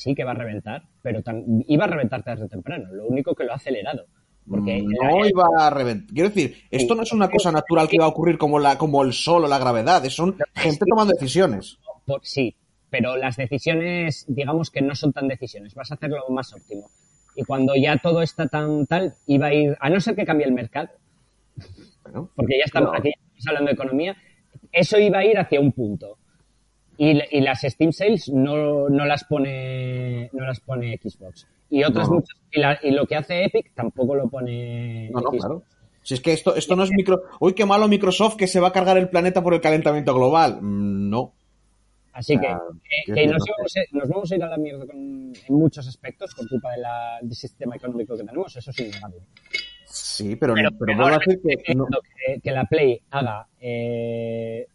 [0.00, 1.20] sí que va a reventar, pero
[1.68, 2.88] iba a reventar tarde o temprano.
[2.92, 4.06] Lo único que lo ha acelerado.
[4.48, 6.12] Porque no iba a reventar.
[6.14, 9.02] Quiero decir, esto no es una cosa natural que va a ocurrir como, la, como
[9.04, 11.78] el sol o la gravedad, son gente tomando decisiones.
[12.06, 12.56] por- sí,
[12.88, 16.90] pero las decisiones, digamos que no son tan decisiones, vas a hacer lo más óptimo.
[17.36, 20.46] Y cuando ya todo está tan tal, iba a ir, a no ser que cambie
[20.46, 20.88] el mercado,
[22.02, 24.16] Bueno, porque ya estamos, aquí ya estamos hablando de economía,
[24.72, 26.16] eso iba a ir hacia un punto.
[27.02, 31.46] Y, y las Steam Sales no, no las pone no las pone Xbox.
[31.70, 32.16] Y otras No.
[32.16, 35.38] muchas, y, la- y lo que hace Epic tampoco lo pone no, no, Xbox.
[35.38, 35.62] claro.
[36.02, 37.22] Si es que esto, esto no es micro.
[37.40, 40.58] Uy, qué malo Microsoft que se va a cargar el planeta por el calentamiento global.
[40.60, 41.32] Mm, No.
[42.12, 42.60] Así que, Ah,
[43.06, 46.34] que- nos, vamos a, nos vamos a ir a la mierda con- en muchos aspectos
[46.34, 49.20] por culpa de la, del sistema económico que tenemos, eso es innegable.
[49.86, 51.74] Sí, pero, Pero, pero ahora vuelvo a decir que.
[51.74, 51.86] no-
[52.42, 54.66] que la Play haga eh,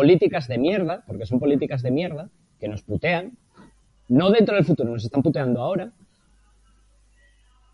[0.00, 3.36] políticas de mierda, porque son políticas de mierda, que nos putean,
[4.08, 5.92] no dentro del futuro, nos están puteando ahora,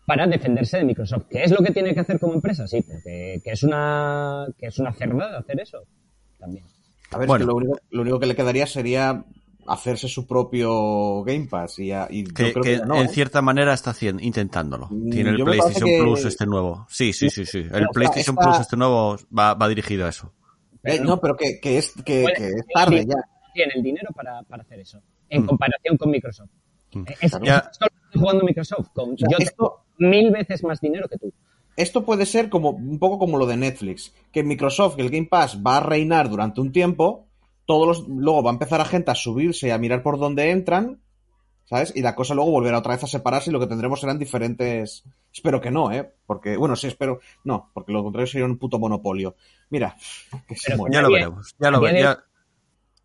[0.05, 1.25] para defenderse de Microsoft.
[1.29, 2.67] ¿Qué es lo que tiene que hacer como empresa?
[2.67, 5.79] Sí, porque que es una, que es una cerdada hacer eso.
[6.39, 6.65] También.
[7.11, 7.43] A ver, Bueno.
[7.43, 9.23] es que lo único, lo único que le quedaría sería
[9.67, 11.79] hacerse su propio Game Pass.
[11.79, 13.09] Y, ya- y yo Que, creo que que ya no, en ¿eh?
[13.09, 14.87] cierta manera está haciendo, intentándolo.
[14.89, 16.85] Mm, Tiene el yo PlayStation que- Plus este nuevo.
[16.89, 17.59] Sí, sí, sí, sí.
[17.59, 20.31] El PlayStation está- Plus este nuevo va, va dirigido a eso.
[20.83, 23.15] Eh, no, pero que, que es, que, que es tarde ya.
[23.53, 25.47] Tiene el dinero para, para hacer eso, en Mm.
[25.47, 26.49] comparación con Microsoft.
[26.93, 27.03] Mm.
[27.21, 27.57] Es, Ya.
[27.71, 28.87] esto lo está jugando Microsoft.
[28.93, 31.33] Con, O sea, yo esto- tengo mil veces más dinero que tú.
[31.75, 35.27] Esto puede ser como un poco como lo de Netflix, que Microsoft, que el Game
[35.27, 37.27] Pass va a reinar durante un tiempo,
[37.65, 40.49] todos los, luego va a empezar a gente a subirse y a mirar por dónde
[40.51, 41.01] entran,
[41.65, 41.91] ¿sabes?
[41.95, 45.03] Y la cosa luego volverá otra vez a separarse y lo que tendremos serán diferentes.
[45.37, 46.11] Espero que no, ¿eh?
[46.25, 47.19] Porque, bueno, sí, espero.
[47.43, 49.35] No, porque lo contrario sería un puto monopolio.
[49.69, 49.95] Mira,
[50.47, 50.75] que se.
[50.89, 51.55] Ya lo veremos.
[51.59, 52.17] Ya lo veremos.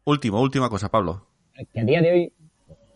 [0.04, 1.26] Último, última cosa, Pablo.
[1.74, 2.32] Que a día de hoy,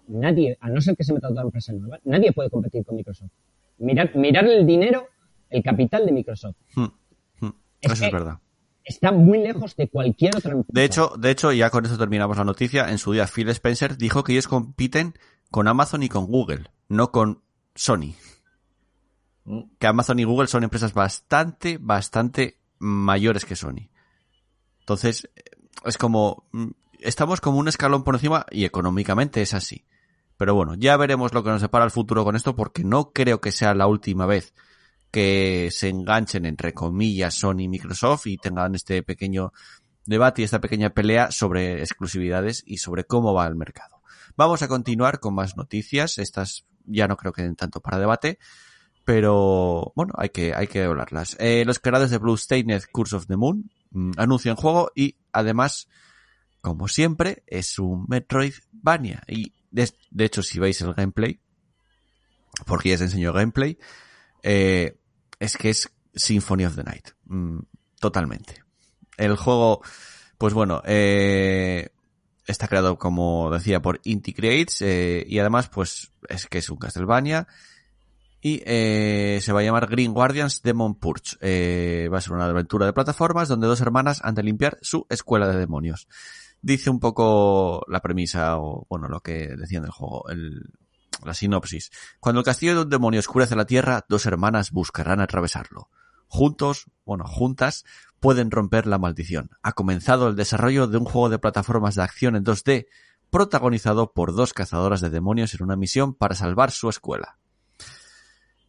[0.08, 3.30] nadie, a no ser que se meta otra empresa nueva, nadie puede competir con Microsoft.
[3.76, 5.06] Mirar, mirar el dinero,
[5.50, 6.56] el capital de Microsoft.
[6.74, 6.86] Hmm,
[7.40, 7.52] hmm.
[7.82, 8.38] Es Eso es verdad.
[8.84, 10.72] Está muy lejos de cualquier otra empresa.
[10.72, 12.90] De hecho, de hecho, ya con esto terminamos la noticia.
[12.90, 15.12] En su día, Phil Spencer dijo que ellos compiten
[15.50, 17.42] con Amazon y con Google, no con
[17.74, 18.14] Sony.
[19.78, 23.90] Que Amazon y Google son empresas bastante, bastante mayores que Sony.
[24.80, 25.28] Entonces,
[25.84, 29.84] es como, mm, estamos como un escalón por encima y económicamente es así.
[30.36, 33.40] Pero bueno, ya veremos lo que nos depara el futuro con esto porque no creo
[33.40, 34.54] que sea la última vez
[35.10, 39.52] que se enganchen entre comillas Sony y Microsoft y tengan este pequeño
[40.04, 44.02] debate y esta pequeña pelea sobre exclusividades y sobre cómo va el mercado.
[44.36, 46.18] Vamos a continuar con más noticias.
[46.18, 48.38] Estas ya no creo que den tanto para debate,
[49.06, 51.36] pero bueno, hay que, hay que hablarlas.
[51.38, 55.88] Eh, los creadores de Blue Stained Curse of the Moon mm, anuncian juego y además,
[56.60, 59.22] como siempre, es un Metroidvania.
[59.28, 61.40] Y de, de hecho, si veis el gameplay,
[62.66, 63.78] porque ya se enseñó gameplay,
[64.42, 64.98] eh,
[65.38, 67.10] es que es Symphony of the Night.
[67.26, 67.60] Mm,
[68.00, 68.64] totalmente.
[69.16, 69.82] El juego,
[70.36, 71.90] pues bueno, eh,
[72.44, 76.78] está creado, como decía, por Inti Creates, eh, y además, pues, es que es un
[76.78, 77.46] Castlevania.
[78.40, 81.36] Y eh, se va a llamar Green Guardians Demon Purge.
[81.40, 85.06] Eh, va a ser una aventura de plataformas donde dos hermanas han de limpiar su
[85.08, 86.06] escuela de demonios.
[86.62, 90.24] Dice un poco la premisa, o bueno, lo que decía en el juego,
[91.24, 91.90] la sinopsis.
[92.20, 95.90] Cuando el castillo de un demonio oscurece la tierra, dos hermanas buscarán atravesarlo.
[96.28, 97.84] Juntos, bueno, juntas,
[98.20, 99.50] pueden romper la maldición.
[99.62, 102.86] Ha comenzado el desarrollo de un juego de plataformas de acción en 2D,
[103.30, 107.38] protagonizado por dos cazadoras de demonios en una misión para salvar su escuela.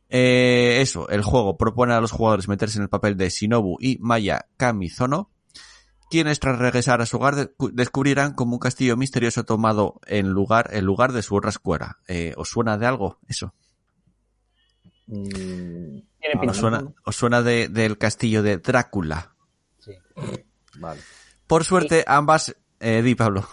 [0.10, 3.98] Eh, eso, el juego propone a los jugadores meterse en el papel de Shinobu y
[4.00, 5.32] Maya Kamizono,
[6.10, 10.70] quienes tras regresar a su hogar de- descubrirán como un castillo misterioso tomado en lugar,
[10.72, 11.98] en lugar de su otra escuela.
[12.08, 13.54] Eh, ¿Os suena de algo eso?
[15.08, 16.00] Mm.
[16.50, 19.34] ¿Os suena, os suena de- del castillo de Drácula?
[19.80, 19.92] Sí.
[20.80, 21.00] Vale.
[21.48, 22.56] Por suerte, ambas...
[22.80, 23.48] Eh, di, Pablo.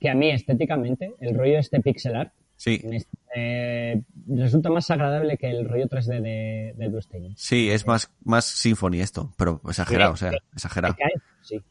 [0.00, 5.36] Que a mí, estéticamente, el rollo este pixel art Sí, me- eh, resulta más agradable
[5.36, 10.16] que el rollo 3D de, de sí, es más, más Symphony esto, pero exagerado, o
[10.16, 10.96] sea, exagerado.
[11.42, 11.62] Sí.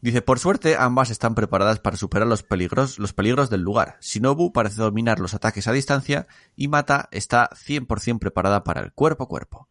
[0.00, 3.96] Dice, por suerte, ambas están preparadas para superar los peligros, los peligros del lugar.
[4.02, 9.24] Shinobu parece dominar los ataques a distancia y Mata está 100% preparada para el cuerpo
[9.24, 9.68] a cuerpo.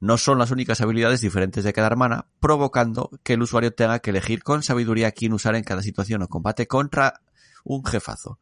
[0.00, 4.10] No son las únicas habilidades diferentes de cada hermana, provocando que el usuario tenga que
[4.10, 7.20] elegir con sabiduría quién usar en cada situación o combate contra
[7.64, 8.38] un jefazo.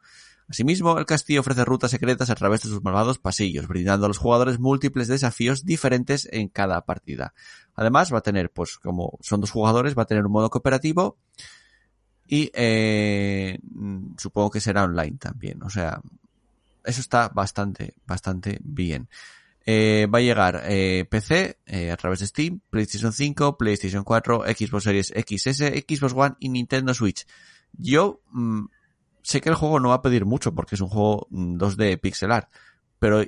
[0.48, 4.18] Asimismo, el castillo ofrece rutas secretas a través de sus malvados pasillos, brindando a los
[4.18, 7.34] jugadores múltiples desafíos diferentes en cada partida.
[7.74, 11.16] Además, va a tener, pues, como son dos jugadores, va a tener un modo cooperativo
[12.28, 15.62] y eh, mm, supongo que será online también.
[15.62, 16.00] O sea,
[16.84, 19.08] eso está bastante, bastante bien.
[19.68, 24.44] Eh, va a llegar eh, PC eh, a través de Steam, PlayStation 5, PlayStation 4,
[24.56, 27.26] Xbox Series XS, Xbox One y Nintendo Switch.
[27.72, 28.66] Yo mm,
[29.26, 32.00] sé que el juego no va a pedir mucho porque es un juego mm, 2D
[32.00, 32.48] pixelar,
[33.00, 33.24] pero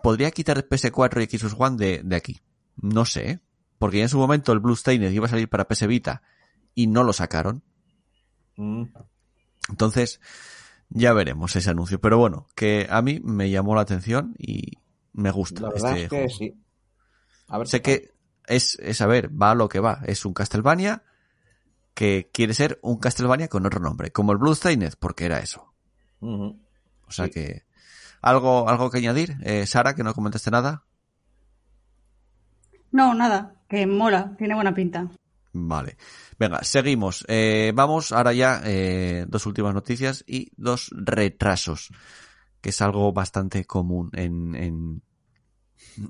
[0.00, 2.40] podría quitar PS4 y Xbox One de, de aquí.
[2.76, 3.40] No sé, ¿eh?
[3.76, 6.22] porque ya en su momento el Blue Stained iba a salir para PS Vita
[6.72, 7.64] y no lo sacaron.
[8.56, 8.84] Mm.
[9.70, 10.20] Entonces,
[10.88, 12.00] ya veremos ese anuncio.
[12.00, 14.78] Pero bueno, que a mí me llamó la atención y
[15.12, 16.28] me gusta La verdad este es que juego.
[16.28, 16.64] sí.
[17.48, 18.12] A ver Sé que
[18.46, 20.00] es, es, a ver, va a lo que va.
[20.06, 21.02] Es un Castlevania
[22.00, 25.74] que quiere ser un Castlevania con otro nombre, como el Bloodstained, porque era eso.
[26.22, 26.56] O
[27.10, 27.30] sea Sí.
[27.32, 27.64] que,
[28.22, 29.36] ¿algo, algo que añadir?
[29.42, 30.86] Eh, Sara, que no comentaste nada.
[32.90, 35.10] No, nada, que mola, tiene buena pinta.
[35.52, 35.98] Vale.
[36.38, 37.22] Venga, seguimos.
[37.28, 41.90] Eh, vamos ahora ya, eh, dos últimas noticias y dos retrasos,
[42.62, 45.02] que es algo bastante común en, en,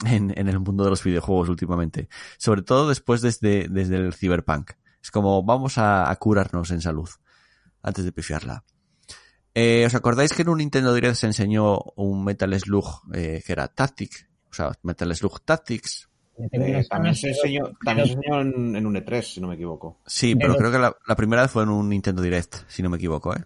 [0.06, 2.08] en, en el mundo de los videojuegos últimamente.
[2.38, 4.70] Sobre todo después desde, desde el Cyberpunk.
[5.02, 7.08] Es como vamos a, a curarnos en salud
[7.82, 8.64] antes de pifiarla.
[9.54, 13.52] Eh, ¿Os acordáis que en un Nintendo Direct se enseñó un Metal Slug eh, que
[13.52, 14.28] era Tactic?
[14.50, 16.08] O sea, Metal Slug Tactics,
[16.38, 19.98] Eh, también se enseñó, también se enseñó en, en un E3, si no me equivoco.
[20.06, 22.88] Sí, pero creo que la, la primera vez fue en un Nintendo Direct, si no
[22.90, 23.44] me equivoco, ¿eh?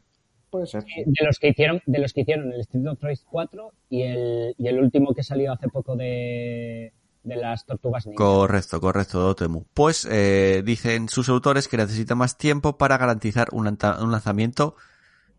[0.51, 0.85] Puede ser.
[0.85, 4.55] de los que hicieron de los que hicieron el Street of Rage 4 y el,
[4.57, 6.93] y el último que salió hace poco de,
[7.25, 8.07] de las tortugas.
[8.15, 9.65] Correcto, correcto, Dotemu.
[9.75, 14.77] Pues eh, dicen sus autores que necesita más tiempo para garantizar un lanzamiento,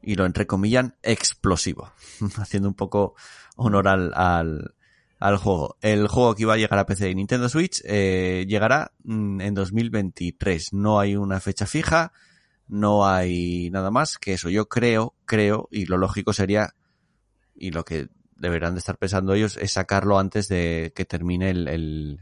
[0.01, 1.91] y lo entrecomillan, explosivo,
[2.37, 3.15] haciendo un poco
[3.55, 4.75] honor al, al,
[5.19, 5.77] al juego.
[5.81, 9.53] El juego que iba a llegar a PC y Nintendo Switch eh, llegará mm, en
[9.53, 10.73] 2023.
[10.73, 12.13] No hay una fecha fija,
[12.67, 14.49] no hay nada más que eso.
[14.49, 16.75] Yo creo, creo, y lo lógico sería,
[17.55, 21.67] y lo que deberán de estar pensando ellos, es sacarlo antes de que termine el,
[21.67, 22.19] el,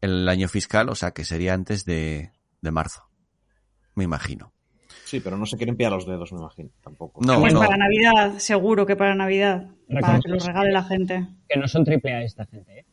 [0.00, 3.02] el año fiscal, o sea que sería antes de, de marzo.
[3.94, 4.52] Me imagino.
[5.04, 7.20] Sí, pero no se quieren pillar los dedos, me imagino, tampoco.
[7.24, 7.60] No, pues no.
[7.60, 9.68] para Navidad, seguro que para Navidad.
[9.88, 10.48] Para que lo Reconozco.
[10.48, 11.26] regale la gente.
[11.48, 12.86] Que no son triple A esta gente, ¿eh?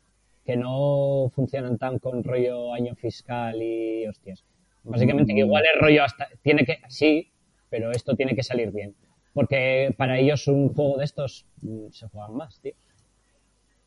[0.46, 4.44] Que no funcionan tan con rollo año fiscal y hostias.
[4.84, 7.32] Básicamente que igual el rollo hasta tiene que sí,
[7.70, 8.96] pero esto tiene que salir bien.
[9.34, 12.74] Porque para ellos un juego de estos mm, se juegan más, tío.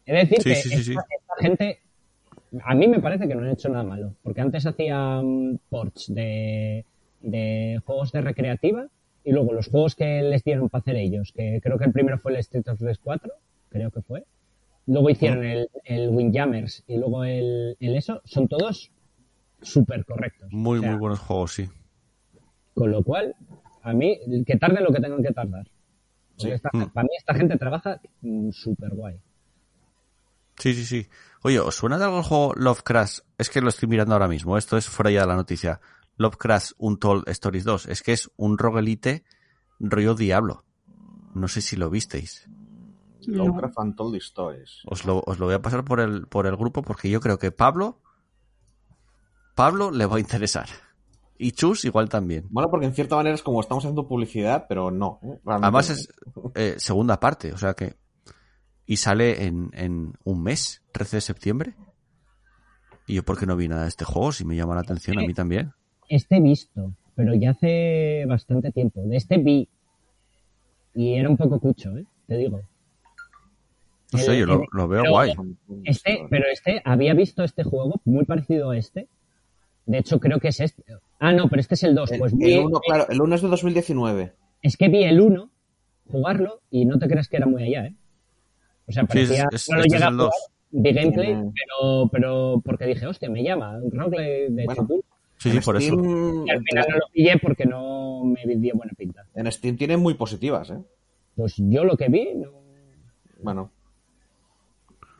[0.06, 0.92] Es decir, Sí, que sí, esta, sí.
[0.92, 1.80] esta gente,
[2.64, 4.14] a mí me parece que no han hecho nada malo.
[4.22, 6.84] Porque antes hacían ports de,
[7.20, 8.86] de juegos de recreativa
[9.24, 12.18] y luego los juegos que les dieron para hacer ellos, que creo que el primero
[12.18, 13.32] fue el Street of Rage 4,
[13.68, 14.24] creo que fue.
[14.86, 18.90] Luego hicieron el, el Windjammers y luego el, el eso, son todos
[19.60, 20.48] súper correctos.
[20.52, 21.68] Muy, O sea, muy buenos juegos, sí.
[22.74, 23.36] Con lo cual,
[23.82, 25.66] a mí, que tarde lo que tengan que tardar.
[26.36, 26.50] Porque Sí.
[26.52, 26.90] esta- Mm.
[26.92, 29.20] Para mí esta gente trabaja mm, súper guay.
[30.58, 31.08] Sí, sí, sí.
[31.42, 33.20] Oye, ¿os suena de algo el juego Lovecraft?
[33.38, 35.80] Es que lo estoy mirando ahora mismo, esto es fuera ya de la noticia.
[36.16, 37.86] Lovecraft Untold Stories 2.
[37.86, 39.24] Es que es un roguelite
[39.80, 40.64] rollo diablo.
[41.34, 42.46] No sé si lo visteis.
[43.26, 43.44] No.
[43.46, 44.82] Lovecraft Untold Stories.
[44.84, 47.38] Os lo, os lo voy a pasar por el, por el grupo porque yo creo
[47.38, 48.00] que Pablo,
[49.54, 50.68] Pablo le va a interesar.
[51.38, 52.46] Y Chus igual también.
[52.50, 55.18] Bueno, porque en cierta manera es como estamos haciendo publicidad, pero no.
[55.24, 55.38] ¿eh?
[55.46, 56.08] Además es
[56.54, 57.94] eh, segunda parte, o sea que...
[58.86, 61.74] Y sale en, en un mes, 13 de septiembre.
[63.06, 64.32] Y yo, ¿por qué no vi nada de este juego?
[64.32, 65.72] Si me llama la atención, a mí también.
[66.08, 69.00] Este visto, pero ya hace bastante tiempo.
[69.04, 69.68] De este vi.
[70.94, 72.04] Y era un poco cucho, ¿eh?
[72.26, 72.60] Te digo.
[74.12, 75.32] No sé, yo lo, el- lo veo pero- guay.
[75.84, 79.08] Este, pero este, había visto este juego muy parecido a este.
[79.86, 80.84] De hecho, creo que es este.
[81.24, 82.10] Ah, no, pero este es el 2.
[82.12, 84.32] El, Pues el vi- uno, claro, el 1 es de 2019.
[84.60, 85.50] es que vi el 1
[86.10, 87.94] jugarlo y no te creas que era muy allá, ¿eh?
[88.88, 89.48] O sea, Sí, es- parecía.
[89.52, 90.34] es- no lo este es llegué a el jugar, 2.
[90.72, 94.82] vi gameplay, pero, pero porque dije, hostia, me llama, un roguelike de Bueno.
[94.82, 95.04] Chupul.
[95.38, 95.94] Sí, sí, por eso.
[95.94, 99.24] Steam, Y al final no lo pillé porque no me dio buena pinta.
[99.34, 100.78] En Steam tiene muy positivas, ¿eh?
[101.36, 102.50] Pues yo lo que vi, no.
[103.42, 103.70] Bueno,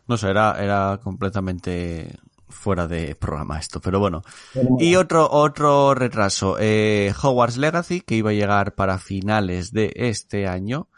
[0.08, 2.08] No sé, era, era completamente
[2.52, 4.22] fuera de programa esto, pero bueno.
[4.78, 6.56] Y otro, otro retraso.
[6.60, 10.88] Eh, Hogwarts Legacy, que iba a llegar para finales de este año,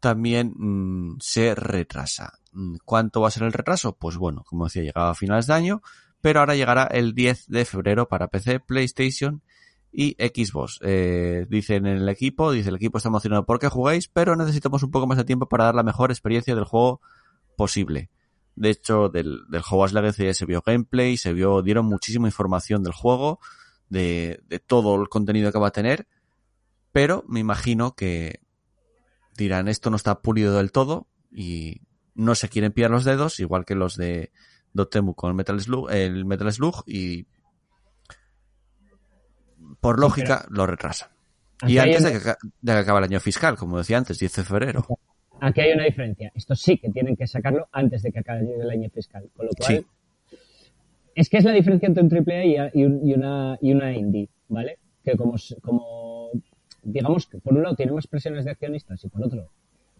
[0.00, 2.38] también mm, se retrasa.
[2.52, 3.96] Mm, ¿Cuánto va a ser el retraso?
[3.96, 5.82] Pues bueno, como decía, llegaba a finales de año,
[6.20, 9.42] pero ahora llegará el 10 de febrero para PC, PlayStation
[9.92, 10.78] y Xbox.
[10.82, 14.90] Eh, dicen en el equipo, dice el equipo está emocionado porque jugáis, pero necesitamos un
[14.90, 17.00] poco más de tiempo para dar la mejor experiencia del juego
[17.56, 18.10] posible.
[18.56, 22.92] De hecho, del, del Hogwarts Legacy se vio gameplay, se vio, dieron muchísima información del
[22.92, 23.40] juego,
[23.88, 26.06] de, de todo el contenido que va a tener,
[26.92, 28.40] pero me imagino que
[29.36, 31.80] dirán esto no está pulido del todo y
[32.14, 34.30] no se quieren pillar los dedos, igual que los de
[34.72, 37.26] Dotemu con el Metal Slug, el Metal Slug y
[39.80, 41.10] por lógica lo retrasan.
[41.66, 44.44] Y antes de que, de que acabe el año fiscal, como decía antes, 10 de
[44.44, 44.86] febrero.
[45.40, 46.30] Aquí hay una diferencia.
[46.34, 49.28] Esto sí que tienen que sacarlo antes de que acabe el año fiscal.
[49.36, 49.86] Con lo cual, Sí.
[51.14, 53.72] es que es la diferencia entre un AAA y, a- y un- y una, y
[53.72, 54.78] una indie, ¿vale?
[55.04, 56.28] Que como, como,
[56.82, 59.48] digamos que por un lado tiene más presiones de accionistas y por otro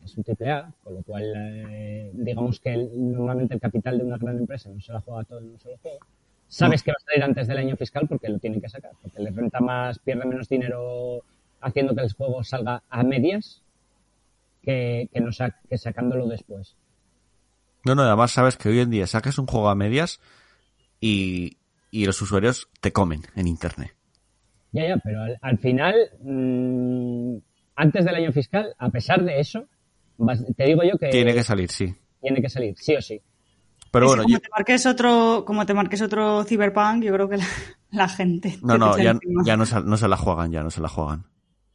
[0.05, 4.16] es un AAA, con lo cual, eh, digamos que el- normalmente el capital de una
[4.18, 5.99] gran empresa no se la juega todo en un solo juego.
[6.49, 9.22] Sabes que va a salir antes del año fiscal porque lo tienen que sacar, porque
[9.22, 11.22] les renta más, pierde menos dinero
[11.61, 13.62] haciendo que el juego salga a medias
[14.62, 16.76] que, que, no sa- que sacándolo después.
[17.84, 20.20] No, no, además sabes que hoy en día sacas un juego a medias
[21.00, 21.56] y,
[21.90, 23.94] y los usuarios te comen en internet.
[24.72, 27.36] Ya, ya, pero al, al final, mm,
[27.76, 29.66] antes del año fiscal, a pesar de eso,
[30.18, 31.94] vas- te digo yo que Tiene que salir, sí.
[32.20, 33.20] tiene que salir, sí o sí.
[33.90, 37.38] Pero bueno, como yo- te marques otro, como te marques otro Cyberpunk, yo creo que
[37.38, 37.46] la,
[37.90, 38.58] la gente.
[38.62, 41.24] no, no, ya, ya no, se, no se la juegan, ya no se la juegan.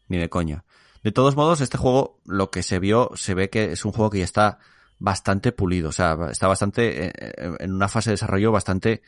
[0.07, 0.63] Ni de coña.
[1.05, 4.09] De todos modos, este juego, lo que se vio, se ve que es un juego
[4.09, 4.57] que ya está
[4.97, 5.89] bastante pulido.
[5.89, 9.03] O sea, está bastante, eh, eh, en una fase de desarrollo bastante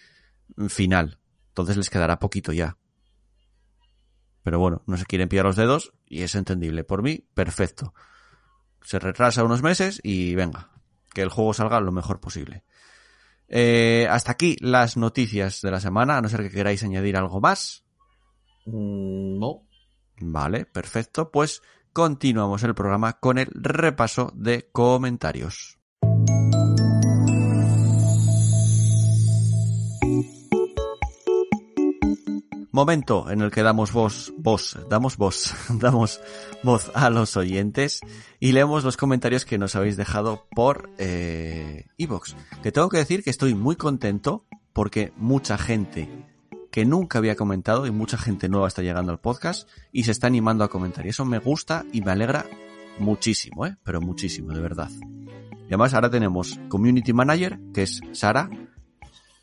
[0.69, 1.17] final.
[1.47, 2.77] Entonces les quedará poquito ya.
[4.43, 6.83] Pero bueno, no se quieren pillar los dedos y es entendible.
[6.83, 7.95] Por mí, perfecto.
[8.83, 10.69] Se retrasa unos meses y venga,
[11.15, 12.63] que el juego salga lo mejor posible.
[13.47, 17.41] Eh, hasta aquí las noticias de la semana, a no ser que queráis añadir algo
[17.41, 17.85] más.
[18.67, 19.63] Mm, no.
[20.19, 21.31] Vale, perfecto.
[21.31, 21.61] Pues
[21.97, 25.79] continuamos el programa con el repaso de comentarios.
[32.71, 36.21] Momento en el que damos voz, voz, damos voz, damos
[36.61, 38.01] voz a los oyentes
[38.39, 42.35] y leemos los comentarios que nos habéis dejado por eh, iVoox.
[42.61, 46.07] Que tengo que decir que estoy muy contento porque mucha gente
[46.77, 50.27] que nunca había comentado y mucha gente nueva está llegando al podcast y se está
[50.27, 51.07] animando a comentar.
[51.07, 52.45] Y eso me gusta y me alegra
[52.99, 53.75] muchísimo, ¿eh?
[53.81, 54.87] Pero muchísimo, de verdad.
[55.01, 58.47] Y además ahora tenemos Community Manager, que es Sara,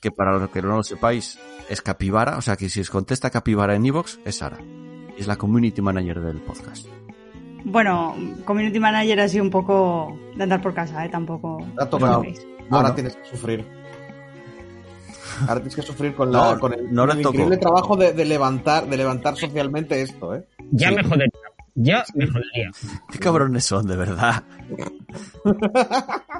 [0.00, 1.36] que para los que no lo sepáis
[1.68, 4.58] es Capibara, o sea que si os contesta Capibara en Evox, es Sara.
[5.18, 6.86] Es la Community Manager del podcast.
[7.64, 8.14] Bueno,
[8.44, 11.08] Community Manager ha sido un poco de andar por casa, ¿eh?
[11.08, 11.66] Tampoco.
[11.74, 12.20] Te ha os tocado.
[12.22, 12.46] flipéis.
[12.70, 12.94] Ahora Bueno.
[12.94, 13.66] tienes que sufrir.
[15.42, 18.12] Ahora tienes que sufrir con, la, No, con el, no con el increíble trabajo de,
[18.12, 20.44] de levantar, de levantar socialmente esto, ¿eh?
[20.70, 20.94] Ya Sí.
[20.96, 21.30] me jodería.
[21.76, 22.70] Ya me jodería.
[23.10, 24.44] Qué cabrones son, de verdad.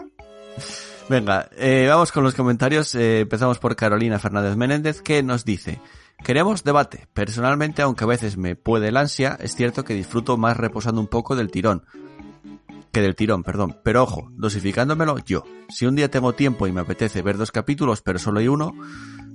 [1.09, 2.95] Venga, eh, vamos con los comentarios.
[2.95, 5.80] Eh, empezamos por Carolina Fernández Menéndez, que nos dice:
[6.24, 7.07] Queremos debate.
[7.12, 11.09] Personalmente, aunque a veces me puede el ansia, es cierto que disfruto más reposando un
[11.09, 11.84] poco del tirón.
[12.95, 13.80] Que del tirón, perdón.
[13.82, 15.42] Pero ojo, dosificándomelo yo.
[15.68, 18.72] Si un día tengo tiempo y me apetece ver dos capítulos, pero solo hay uno,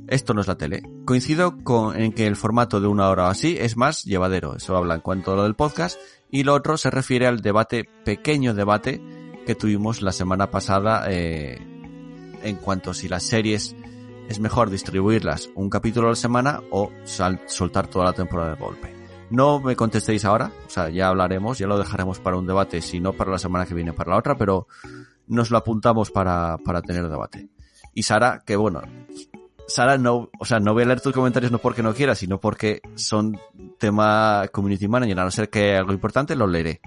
[0.07, 0.81] esto no es la tele.
[1.03, 4.55] Coincido con, en que el formato de una hora o así es más llevadero.
[4.55, 5.99] Eso habla en cuanto a lo del podcast.
[6.31, 9.01] Y lo otro se refiere al debate, pequeño debate,
[9.45, 11.57] que tuvimos la semana pasada eh,
[12.41, 13.75] en cuanto a si las series
[14.29, 18.98] es mejor distribuirlas un capítulo a la semana o soltar toda la temporada de golpe.
[19.31, 22.99] No me contestéis ahora, o sea, ya hablaremos, ya lo dejaremos para un debate, si
[22.99, 24.67] no para la semana que viene, para la otra, pero
[25.27, 27.47] nos lo apuntamos para, para tener debate.
[27.93, 28.81] Y Sara, que bueno,
[29.67, 32.39] Sara no, o sea, no voy a leer tus comentarios no porque no quiera, sino
[32.39, 33.37] porque son
[33.77, 36.81] tema community manager, a no ser que algo importante lo leeré.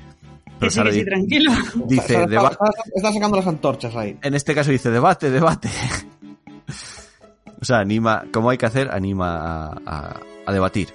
[0.60, 1.52] Sí, Sara que sí, di- tranquilo.
[1.86, 4.18] dice, Está- deba- está, está- está sacando las antorchas ahí.
[4.20, 5.68] en este caso dice debate, debate.
[7.60, 10.88] o sea, anima, como hay que hacer, anima a, a- a debatir.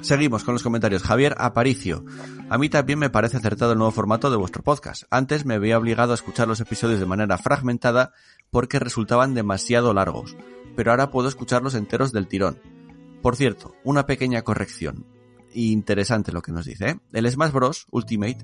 [0.00, 1.02] Seguimos con los comentarios.
[1.02, 2.04] Javier Aparicio.
[2.48, 5.02] A mí también me parece acertado el nuevo formato de vuestro podcast.
[5.10, 8.12] Antes me había obligado a escuchar los episodios de manera fragmentada
[8.50, 10.34] porque resultaban demasiado largos,
[10.76, 12.58] pero ahora puedo escucharlos enteros del tirón.
[13.20, 15.06] Por cierto, una pequeña corrección.
[15.52, 16.88] Interesante lo que nos dice.
[16.88, 17.00] ¿eh?
[17.12, 17.86] El Smash Bros.
[17.90, 18.38] Ultimate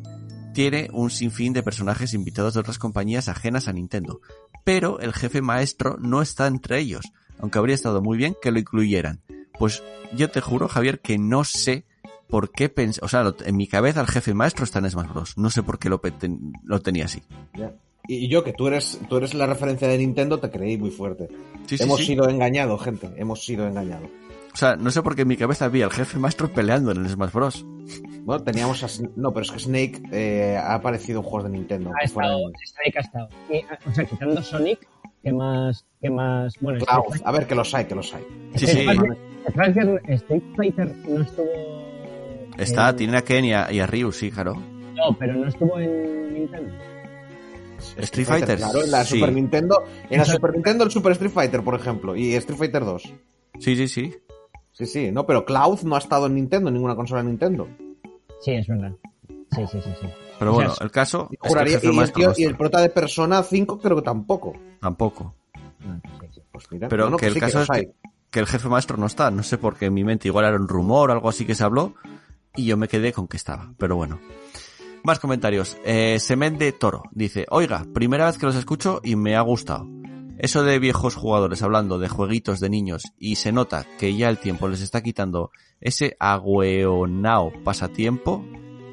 [0.53, 4.21] tiene un sinfín de personajes invitados de otras compañías ajenas a Nintendo,
[4.65, 8.59] pero el jefe maestro no está entre ellos, aunque habría estado muy bien que lo
[8.59, 9.23] incluyeran.
[9.59, 9.83] Pues
[10.15, 11.85] yo te juro, Javier, que no sé
[12.29, 15.09] por qué pensé, o sea, lo- en mi cabeza el jefe maestro está en Smash
[15.09, 15.39] Bros.
[15.39, 17.23] No sé por qué lo, ten- lo tenía así.
[17.55, 17.73] Ya.
[18.07, 21.29] Y yo, que tú eres, tú eres la referencia de Nintendo, te creí muy fuerte.
[21.67, 22.07] Sí, sí, hemos sí.
[22.07, 23.11] sido engañados, gente.
[23.17, 24.09] Hemos sido engañados.
[24.53, 27.05] O sea, no sé por qué en mi cabeza había el jefe maestro peleando en
[27.05, 27.67] el Smash Bros.
[28.23, 28.89] Bueno, teníamos a...
[29.17, 31.91] No, pero es que Snake eh, ha aparecido en juegos de Nintendo.
[31.91, 33.29] Ha fuera estado, de- Snake ha estado.
[33.51, 34.89] Y, o sea, quitando Sonic,
[35.23, 35.85] ¿qué más?
[36.01, 36.55] ¿Qué más?
[36.61, 37.05] Bueno, Cloud.
[37.09, 38.25] Street A ver, que los hay, que los hay.
[38.57, 38.87] Sí, sí.
[39.49, 41.49] Street Fighter- no estuvo.
[42.59, 44.55] Está, en- tiene a Ken y a, y a Ryu, sí, claro.
[44.55, 46.73] No, pero no estuvo en Nintendo.
[47.99, 49.15] Street Fighter, Claro, en la sí.
[49.15, 52.85] Super Nintendo, en la Super Nintendo el Super Street Fighter, por ejemplo, y Street Fighter
[52.85, 53.03] 2.
[53.61, 54.15] Sí, sí, sí.
[54.73, 57.69] Sí, sí, no, pero Cloud no ha estado en Nintendo, en ninguna consola de Nintendo.
[58.41, 58.93] Sí, es verdad.
[59.29, 60.07] Sí, sí, sí, sí.
[60.39, 62.45] Pero O sea, bueno, el caso Y, es que el juraría- y el, tío- y
[62.45, 64.55] el prota de Persona 5 creo que tampoco.
[64.81, 65.35] Tampoco.
[65.55, 66.41] Ah, sí, sí.
[66.53, 67.93] Pues mira, Pero no, no, que el sí, caso los es que,
[68.31, 69.31] que el jefe maestro no está.
[69.31, 71.65] No sé por qué en mi mente igual era un rumor algo así que se
[71.65, 71.95] habló.
[72.57, 73.73] Y yo me quedé con que estaba.
[73.79, 74.21] Pero bueno.
[75.05, 75.77] Más comentarios.
[75.85, 79.87] Eh, Semende Toro dice, oiga, primera vez que los escucho y me ha gustado.
[80.39, 84.39] Eso de viejos jugadores hablando de jueguitos de niños y se nota que ya el
[84.39, 85.51] tiempo les está quitando
[85.81, 88.45] ese agüeonao pasatiempo.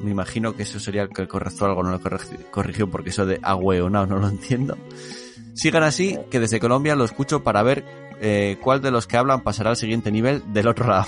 [0.01, 1.99] Me imagino que eso sería el que correctó algo, no lo
[2.51, 4.75] corrigió porque eso de agüeonao no lo entiendo.
[5.53, 7.86] Sigan así, que desde Colombia lo escucho para ver
[8.22, 11.07] eh, cuál de los que hablan pasará al siguiente nivel del otro lado.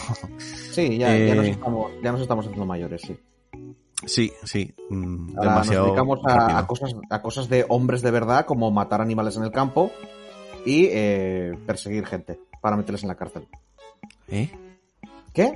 [0.71, 3.17] Sí, ya, ya, nos Eh, estamos, ya nos estamos haciendo mayores, sí.
[4.05, 8.45] sí, sí, mm, Ahora demasiado nos dedicamos a, cosas, a cosas de hombres de verdad,
[8.45, 9.91] como matar animales en el campo
[10.65, 13.47] y eh, perseguir gente para meterles en la cárcel.
[14.27, 14.49] ¿Eh?
[15.33, 15.53] ¿Qué?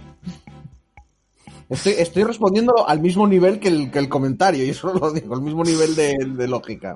[1.69, 5.35] Estoy, estoy respondiéndolo al mismo nivel que el, que el comentario, y eso lo digo,
[5.35, 6.95] el mismo nivel de, de lógica.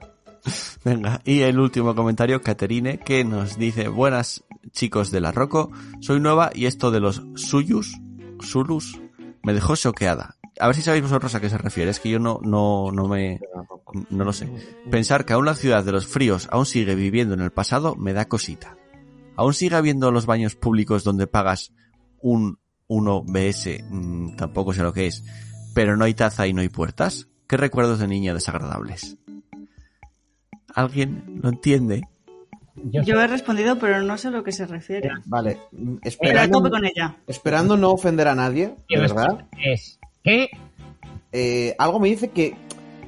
[0.83, 6.19] Venga, y el último comentario, Caterine, que nos dice, buenas chicos de la Roco, soy
[6.19, 7.95] nueva y esto de los suyus,
[8.39, 8.99] sulus,
[9.43, 10.35] me dejó choqueada.
[10.59, 13.07] A ver si sabéis vosotros a qué se refiere, es que yo no, no, no
[13.07, 13.41] me,
[14.09, 14.49] no lo sé.
[14.89, 18.13] Pensar que aún la ciudad de los fríos aún sigue viviendo en el pasado me
[18.13, 18.77] da cosita.
[19.35, 21.73] Aún sigue habiendo los baños públicos donde pagas
[22.21, 22.57] un
[22.87, 25.23] 1BS, mm, tampoco sé lo que es,
[25.73, 27.27] pero no hay taza y no hay puertas.
[27.47, 29.17] ¿Qué recuerdos de niña desagradables?
[30.73, 32.07] ¿Alguien lo entiende?
[32.75, 35.09] Yo, Yo he respondido, pero no sé a lo que se refiere.
[35.25, 37.15] Vale, mm, esperando, tope con ella.
[37.25, 40.49] esperando no ofender a nadie, de verdad, es que
[41.31, 42.55] eh, algo me dice que,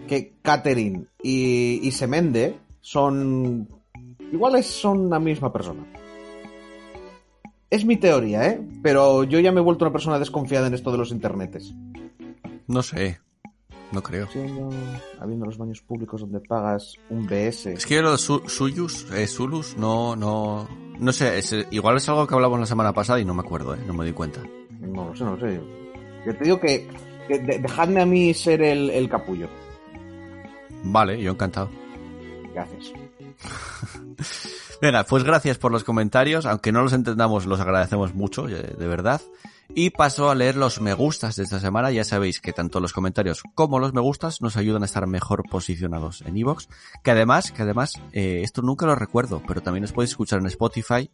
[0.08, 3.68] que Catherine y, y Semende son...
[4.32, 5.86] Iguales son la misma persona.
[7.70, 8.62] Es mi teoría, ¿eh?
[8.82, 11.74] Pero yo ya me he vuelto una persona desconfiada en esto de los internetes.
[12.68, 13.20] No sé.
[13.92, 14.28] No creo.
[14.28, 14.70] Siendo-
[15.20, 17.74] habiendo los baños públicos donde pagas un BS.
[17.74, 20.68] Es que lo de su- suyus, eh, sulus, no, no,
[21.00, 23.42] no sé, es, eh, igual es algo que hablamos la semana pasada y no me
[23.42, 24.42] acuerdo, eh, no me di cuenta.
[24.82, 25.62] No lo sé, no lo sé.
[26.26, 26.88] Yo te digo que,
[27.30, 29.48] que de- dejadme a mí ser el, el capullo.
[30.84, 31.70] Vale, yo encantado.
[32.54, 32.92] Gracias.
[34.80, 38.88] Venga, pues gracias por los comentarios, aunque no los entendamos, los agradecemos mucho, eh, de
[38.88, 39.22] verdad.
[39.74, 41.92] Y paso a leer los me gustas de esta semana.
[41.92, 45.44] Ya sabéis que tanto los comentarios como los me gustas nos ayudan a estar mejor
[45.50, 46.68] posicionados en iVoox.
[47.04, 50.46] Que además, que además, eh, esto nunca lo recuerdo, pero también os podéis escuchar en
[50.46, 51.10] Spotify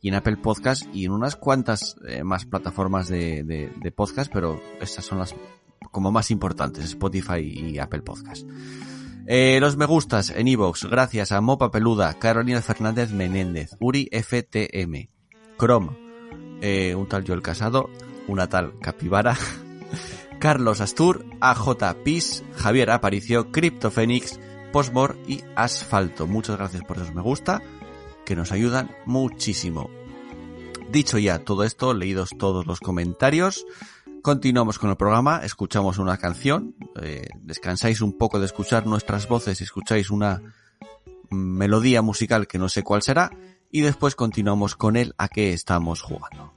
[0.00, 4.30] y en Apple Podcast y en unas cuantas eh, más plataformas de, de, de podcast,
[4.32, 5.34] pero estas son las
[5.90, 8.46] como más importantes, Spotify y Apple Podcast.
[9.26, 15.08] Eh, los me gustas en iVoox, gracias a Mopa Peluda, Carolina Fernández Menéndez, Uri FTM,
[15.58, 15.96] Chrome,
[16.60, 17.88] eh, un tal Joel Casado,
[18.28, 19.34] una tal Capibara,
[20.40, 24.38] Carlos Astur, AJ Pis, Javier Aparicio, Cryptofénix,
[24.74, 26.26] Postmor y Asfalto.
[26.26, 27.62] Muchas gracias por esos me gusta,
[28.26, 29.88] que nos ayudan muchísimo.
[30.90, 33.64] Dicho ya todo esto, leídos todos los comentarios,
[34.24, 39.60] continuamos con el programa, escuchamos una canción, eh, descansáis un poco de escuchar nuestras voces
[39.60, 40.40] escucháis una
[41.28, 43.30] melodía musical que no sé cuál será,
[43.70, 46.54] y después continuamos con el a qué estamos jugando.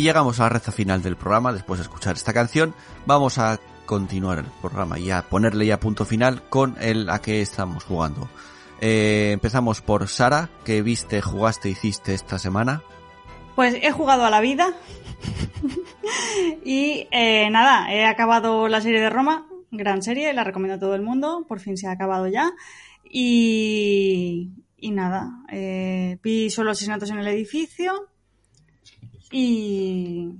[0.00, 2.74] Y llegamos a la recta final del programa, después de escuchar esta canción,
[3.04, 7.42] vamos a continuar el programa y a ponerle ya punto final con el a qué
[7.42, 8.26] estamos jugando.
[8.80, 12.82] Eh, empezamos por Sara, ¿qué viste, jugaste, hiciste esta semana?
[13.54, 14.72] Pues he jugado a la vida
[16.64, 20.94] y eh, nada, he acabado la serie de Roma, gran serie, la recomiendo a todo
[20.94, 22.54] el mundo, por fin se ha acabado ya.
[23.04, 24.48] Y,
[24.78, 28.09] y nada, eh, vi solo asesinatos en el edificio
[29.30, 30.32] y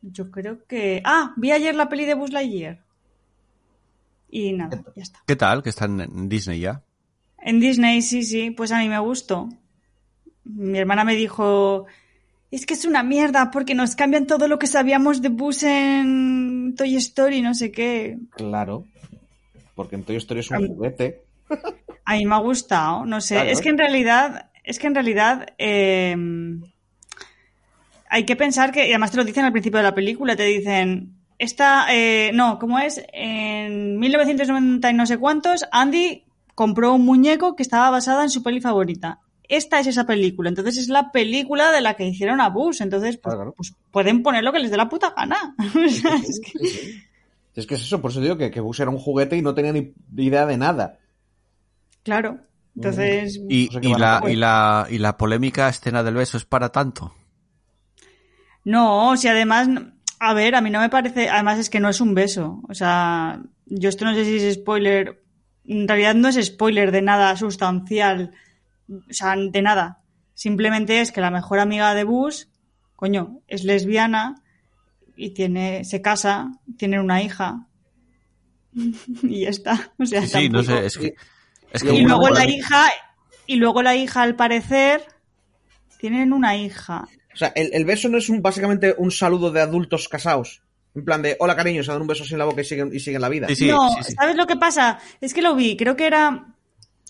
[0.00, 1.02] yo creo que...
[1.04, 2.84] Ah, vi ayer la peli de Buzz Lightyear.
[4.28, 5.22] Y nada, ya está.
[5.26, 5.62] ¿Qué tal?
[5.62, 6.82] Que está en Disney ya.
[7.38, 9.48] En Disney, sí, sí, pues a mí me gustó.
[10.44, 11.86] Mi hermana me dijo,
[12.50, 16.74] es que es una mierda porque nos cambian todo lo que sabíamos de Buzz en
[16.76, 18.18] Toy Story, no sé qué.
[18.30, 18.86] Claro,
[19.74, 21.22] porque en Toy Story es un juguete.
[22.04, 23.34] A mí me ha gustado, no sé.
[23.34, 23.50] Claro.
[23.50, 26.16] Es que en realidad, es que en realidad eh,
[28.12, 30.44] hay que pensar que, y además te lo dicen al principio de la película, te
[30.44, 33.02] dicen, esta, eh, no, ¿cómo es?
[33.12, 38.42] En 1990 y no sé cuántos, Andy compró un muñeco que estaba basada en su
[38.42, 39.20] peli favorita.
[39.48, 43.16] Esta es esa película, entonces es la película de la que hicieron a Buzz, entonces
[43.16, 43.54] pues, Claro.
[43.56, 45.54] pues pueden poner lo que les dé la puta gana.
[45.74, 47.02] Es que-.
[47.54, 49.54] Es que es eso, por eso digo que, que Bus era un juguete y no
[49.54, 50.98] tenía ni idea de nada.
[52.02, 52.38] claro,
[52.76, 53.40] entonces...
[53.48, 57.14] Y, y la, y, la, y la polémica escena del beso es para tanto.
[58.64, 59.68] No, si además,
[60.18, 62.74] a ver, a mí no me parece, además es que no es un beso, o
[62.74, 65.22] sea, yo esto no sé si es spoiler,
[65.64, 68.32] en realidad no es spoiler de nada sustancial,
[68.88, 70.02] o sea, de nada,
[70.34, 72.48] simplemente es que la mejor amiga de Bus,
[72.94, 74.36] coño, es lesbiana
[75.16, 77.66] y tiene, se casa, tiene una hija
[78.74, 81.14] y ya está, o sea, Sí, sí, no sé, es que...
[81.72, 82.90] Es que y luego la hija,
[83.46, 85.06] y luego la hija al parecer,
[85.98, 87.08] tienen una hija.
[87.34, 90.62] O sea, el, el beso no es un, básicamente un saludo de adultos casados.
[90.94, 92.90] En plan de, hola cariño, se dan un beso así en la boca y siguen,
[92.92, 93.48] y siguen la vida.
[93.48, 94.12] Sí, sí, no, sí, sí.
[94.12, 94.98] ¿sabes lo que pasa?
[95.20, 96.48] Es que lo vi, creo que era...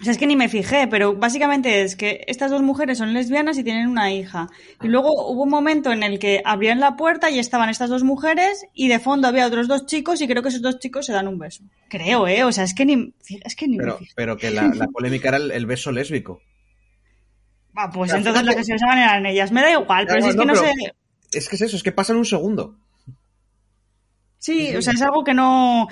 [0.01, 3.13] O sea, es que ni me fijé, pero básicamente es que estas dos mujeres son
[3.13, 4.49] lesbianas y tienen una hija.
[4.83, 8.03] Y luego hubo un momento en el que abrían la puerta y estaban estas dos
[8.03, 11.13] mujeres y de fondo había otros dos chicos y creo que esos dos chicos se
[11.13, 11.63] dan un beso.
[11.89, 12.43] Creo, ¿eh?
[12.43, 13.13] O sea, es que ni,
[13.45, 14.13] es que ni me Pero, fijé.
[14.17, 16.41] pero que la, la polémica era el, el beso lésbico.
[17.75, 19.51] Ah, pues entonces las que se besaban eran ellas.
[19.51, 20.73] Me da igual, pero si es que no no, sé...
[21.33, 22.77] Es que es eso, es que pasa en un segundo.
[24.39, 25.89] Sí, o sea, es algo que no...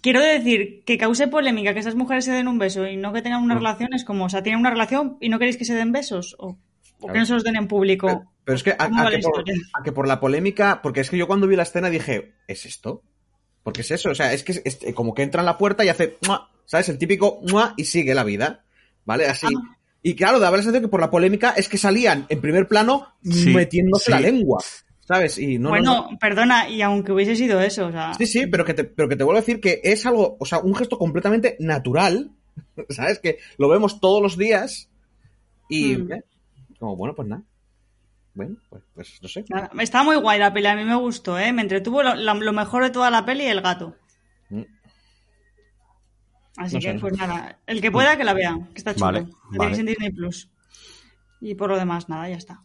[0.00, 3.20] Quiero decir, que cause polémica que esas mujeres se den un beso y no que
[3.20, 5.74] tengan una relación es como, o sea, tienen una relación y no queréis que se
[5.74, 6.56] den besos o,
[7.00, 8.06] o que no se los den en público.
[8.06, 9.54] Pero, pero es que a, ¿Cómo a va que por, historia?
[9.74, 12.64] a que por la polémica, porque es que yo cuando vi la escena dije, ¿es
[12.64, 13.02] esto?
[13.62, 15.84] Porque es eso, o sea, es que es, es como que entra en la puerta
[15.84, 16.48] y hace, ¡mua!
[16.64, 16.88] ¿sabes?
[16.88, 17.74] El típico ¡mua!
[17.76, 18.64] y sigue la vida,
[19.04, 19.26] ¿vale?
[19.26, 19.48] Así.
[19.54, 19.76] Ah.
[20.02, 23.08] Y claro, daba la sensación que por la polémica es que salían en primer plano
[23.22, 24.10] Sí, metiéndose sí.
[24.12, 24.62] la lengua,
[25.06, 25.36] ¿sabes?
[25.38, 26.18] Y no, no, bueno, no.
[26.18, 28.14] perdona, y aunque hubiese sido eso, o sea...
[28.14, 30.46] Sí, sí, pero que, te, pero que te vuelvo a decir que es algo, o
[30.46, 32.30] sea, un gesto completamente natural,
[32.88, 33.18] ¿sabes?
[33.18, 34.88] Que lo vemos todos los días
[35.68, 36.12] y, Mm.
[36.12, 36.24] ¿eh?
[36.78, 37.42] como, bueno, pues nada.
[38.32, 39.44] Bueno, pues, pues no sé.
[39.50, 41.52] nada, Está muy guay la peli, a mí me gustó, ¿eh?
[41.52, 43.96] Me entretuvo lo, lo mejor de toda la peli, el gato.
[44.48, 44.62] Mm.
[46.60, 49.06] Así No que, sé, pues nada, el que pueda que la vea, que está chulo.
[49.06, 49.78] Vale, vale.
[49.78, 50.50] en Disney Plus.
[51.40, 52.62] Y por lo demás, nada, ya está.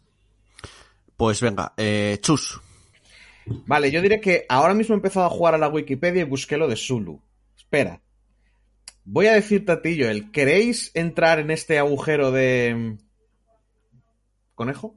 [1.16, 2.60] Pues venga, eh, Chus.
[3.46, 6.58] Vale, yo diré que ahora mismo he empezado a jugar a la Wikipedia y busqué
[6.58, 7.22] lo de Zulu.
[7.56, 8.02] Espera.
[9.06, 12.98] Voy a decirte a ti, Joel, ¿queréis entrar en este agujero de...
[14.56, 14.94] ¿Conejo?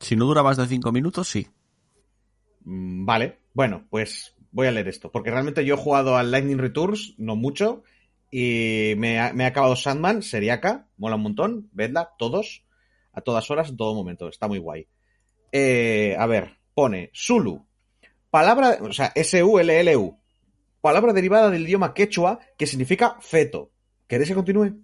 [0.00, 1.46] Si no dura más de cinco minutos, sí.
[2.64, 6.58] Mm, Vale, bueno, pues voy a leer esto, porque realmente yo he jugado al Lightning
[6.58, 7.84] Returns, no mucho,
[8.34, 12.64] y me ha, me ha acabado Sandman, seriaca, mola un montón, vedla, todos,
[13.12, 14.88] a todas horas, en todo momento, está muy guay.
[15.52, 17.68] Eh, a ver, pone Zulu,
[18.30, 20.18] palabra, o sea, S-U-L-L-U,
[20.80, 23.70] palabra derivada del idioma quechua que significa feto.
[24.08, 24.82] ¿Queréis que continúe?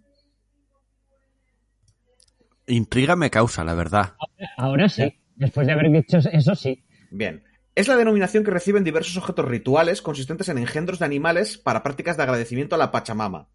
[2.67, 4.13] Intriga me causa, la verdad.
[4.59, 5.11] Ahora sí.
[5.37, 6.85] Después de haber dicho eso, sí.
[7.11, 7.43] Bien.
[7.79, 12.17] Es la denominación que reciben diversos objetos rituales consistentes en engendros de animales para prácticas
[12.17, 13.47] de agradecimiento a la Pachamama.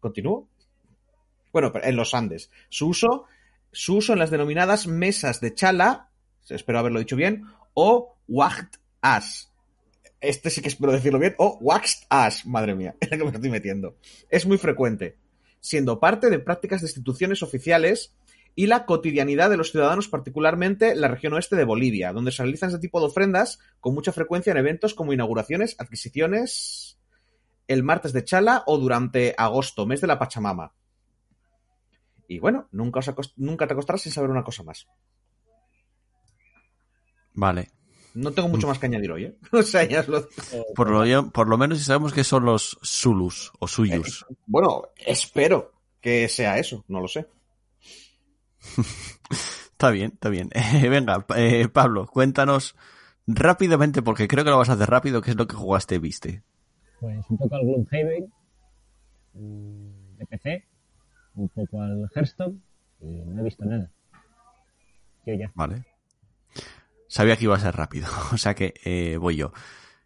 [0.00, 0.48] ¿Continúo?
[1.52, 2.50] Bueno, en los Andes.
[2.68, 3.26] Su uso,
[3.70, 6.10] su uso en las denominadas mesas de chala,
[6.48, 7.44] espero haberlo dicho bien,
[7.74, 9.52] o wacht as.
[10.20, 13.30] Este sí que espero decirlo bien, o waxed as, madre mía, en la que me
[13.30, 13.94] estoy metiendo.
[14.30, 15.16] Es muy frecuente,
[15.60, 18.16] siendo parte de prácticas de instituciones oficiales
[18.54, 22.42] y la cotidianidad de los ciudadanos, particularmente en la región oeste de Bolivia, donde se
[22.42, 26.98] realizan este tipo de ofrendas con mucha frecuencia en eventos como inauguraciones, adquisiciones,
[27.68, 30.74] el martes de Chala o durante agosto, mes de la Pachamama.
[32.26, 34.86] Y bueno, nunca, os nunca te acostarás sin saber una cosa más.
[37.34, 37.70] Vale.
[38.14, 39.36] No tengo mucho más que añadir hoy, ¿eh?
[39.52, 40.28] O sea, ya es lo...
[40.74, 44.26] Por lo, por lo menos si sabemos que son los Zulus o Suyus.
[44.46, 47.26] Bueno, espero que sea eso, no lo sé.
[49.80, 50.50] Está bien, está bien.
[50.52, 52.76] Eh, venga, eh, Pablo, cuéntanos
[53.26, 56.42] rápidamente, porque creo que lo vas a hacer rápido, qué es lo que jugaste viste.
[57.00, 58.30] Pues un poco al Gloomhaven
[59.32, 60.64] mm, de PC,
[61.36, 62.60] un poco al Hearthstone
[63.00, 63.90] y no he visto nada.
[65.24, 65.50] Yo ya.
[65.54, 65.86] Vale.
[67.06, 69.52] Sabía que iba a ser rápido, o sea que eh, voy yo.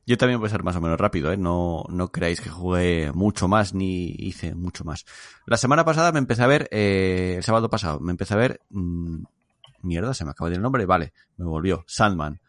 [0.06, 1.36] Yo también voy a ser más o menos rápido, ¿eh?
[1.36, 5.06] No, no creáis que jugué mucho más ni hice mucho más.
[5.46, 8.60] La semana pasada me empecé a ver, eh, el sábado pasado, me empecé a ver...
[8.70, 9.22] Mmm,
[9.84, 11.84] mierda, se me acaba de ir el nombre, vale, me volvió.
[11.86, 12.40] Sandman.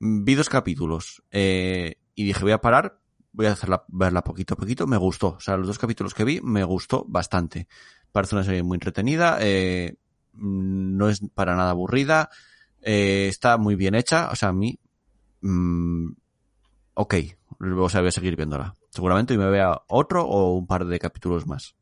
[0.00, 2.98] Vi dos capítulos eh, y dije, voy a parar,
[3.32, 4.86] voy a hacerla, verla poquito a poquito.
[4.86, 7.68] Me gustó, o sea, los dos capítulos que vi me gustó bastante.
[8.12, 9.96] Parece una serie muy entretenida, eh,
[10.32, 12.30] no es para nada aburrida,
[12.80, 14.78] eh, está muy bien hecha, o sea, a mí...
[15.40, 16.12] Mmm,
[16.98, 17.14] ok,
[17.60, 18.74] o sea, voy a seguir viéndola.
[18.90, 21.76] Seguramente me vea otro o un par de capítulos más.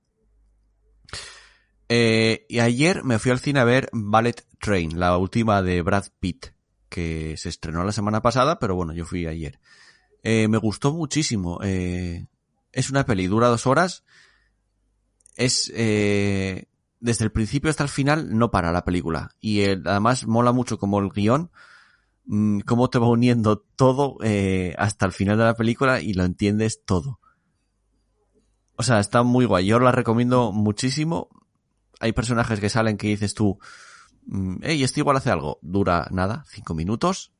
[1.88, 6.04] Eh, y ayer me fui al cine a ver Ballet Train, la última de Brad
[6.20, 6.48] Pitt,
[6.90, 9.58] que se estrenó la semana pasada, pero bueno, yo fui ayer.
[10.22, 11.60] Eh, me gustó muchísimo.
[11.62, 12.26] Eh,
[12.72, 14.04] es una peli, dura dos horas.
[15.34, 16.66] Es eh,
[17.00, 19.30] desde el principio hasta el final no para la película.
[19.40, 21.50] Y además mola mucho como el guion
[22.26, 26.24] Mm, cómo te va uniendo todo eh, hasta el final de la película y lo
[26.24, 27.20] entiendes todo.
[28.76, 29.66] O sea, está muy guay.
[29.66, 31.28] Yo la recomiendo muchísimo.
[32.00, 33.58] Hay personajes que salen que dices tú,
[34.62, 35.58] hey, este igual hace algo.
[35.62, 37.32] Dura nada, cinco minutos.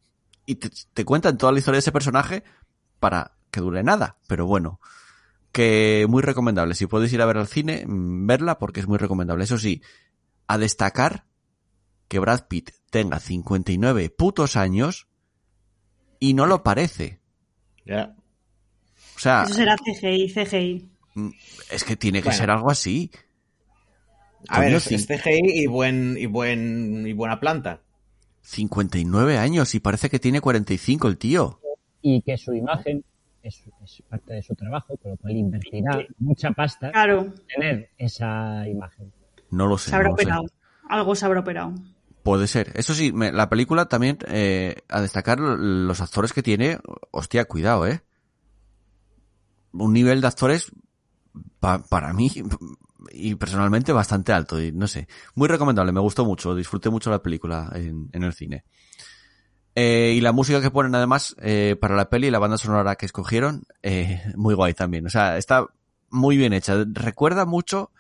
[0.47, 2.45] Y te, te cuentan toda la historia de ese personaje
[3.01, 4.19] para que dure nada.
[4.29, 4.81] Pero bueno,
[5.51, 6.75] que muy recomendable.
[6.75, 9.45] Si podéis ir a ver al cine, mm, verla porque es muy recomendable.
[9.45, 9.83] Eso sí,
[10.47, 11.27] a destacar
[12.09, 15.09] que Brad Pitt tenga 59 putos años
[16.19, 17.21] y no lo parece.
[17.85, 18.15] Ya.
[19.17, 20.91] O sea, Eso será CGI, CGI.
[21.15, 21.29] mm,
[21.71, 22.39] es que tiene que Bueno.
[22.39, 23.11] ser algo así.
[24.49, 27.81] A ver, es, es CGI y, buen, y, buen, y buena planta.
[28.43, 31.61] 59 años y parece que tiene 45 el tío.
[32.01, 33.05] Y que su imagen
[33.43, 37.91] es, es parte de su trabajo, con lo cual invertirá mucha pasta Claro, en tener
[37.99, 39.13] esa imagen.
[39.51, 39.91] No lo sé.
[39.91, 40.23] se habrá no lo sé.
[40.23, 40.45] operado.
[40.89, 41.75] Algo se habrá operado.
[42.27, 42.73] Puede ser.
[42.75, 46.81] Eso sí, la película también, eh, a destacar los actores que tiene,
[47.13, 48.03] hostia, cuidado, eh.
[49.73, 50.73] Un nivel de actores,
[51.61, 52.33] pa- para mí,
[53.13, 55.07] y personalmente bastante alto, y no sé.
[55.37, 58.65] Muy recomendable, me gustó mucho, disfruté mucho la película en, en el cine.
[59.77, 63.07] Eh, y la música que ponen además eh, para la peli, la banda sonora que
[63.07, 65.07] escogieron, eh, muy guay también.
[65.07, 65.65] O sea, está
[66.11, 66.75] muy bien hecha.
[66.93, 67.93] Recuerda mucho,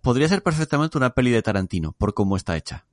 [0.00, 2.84] podría ser perfectamente una peli de Tarantino, por cómo está hecha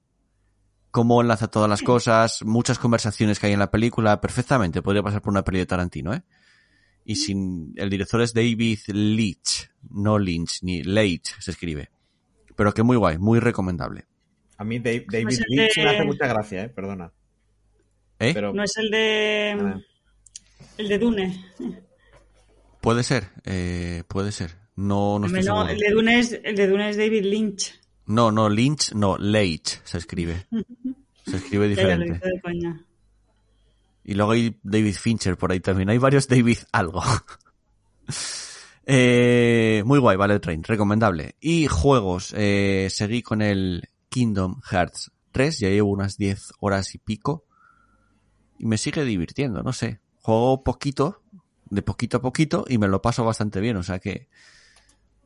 [0.95, 5.21] cómo enlaza todas las cosas, muchas conversaciones que hay en la película, perfectamente podría pasar
[5.21, 6.23] por una peli de Tarantino, ¿eh?
[7.03, 11.89] Y sin, el director es David Leitch, no Lynch, ni Leitch se escribe.
[12.55, 14.05] Pero que muy guay, muy recomendable.
[14.57, 17.11] A mí Dave- David Leitch de- me hace mucha gracia, eh, perdona.
[18.19, 18.31] ¿Eh?
[18.33, 19.57] Pero No es el de.
[19.59, 19.79] Ah.
[20.77, 21.45] El de Dune.
[22.79, 24.55] Puede ser, eh, puede ser.
[24.77, 25.69] No, no estoy No, seguro.
[25.73, 27.81] el de Dune es, el de Dune es David Lynch.
[28.07, 30.45] No, no, Lynch, no, Leitch se escribe.
[31.25, 32.17] Se escribe diferente.
[32.17, 32.85] hizo de coña.
[34.03, 35.89] Y luego hay David Fincher por ahí también.
[35.89, 37.01] Hay varios David algo.
[38.87, 41.37] Eh, muy guay, vale, Train, recomendable.
[41.39, 46.99] Y juegos, eh, seguí con el Kingdom Hearts 3, ya llevo unas 10 horas y
[46.99, 47.45] pico.
[48.59, 50.01] Y me sigue divirtiendo, no sé.
[50.21, 51.23] Juego poquito,
[51.71, 54.29] de poquito a poquito, y me lo paso bastante bien, o sea que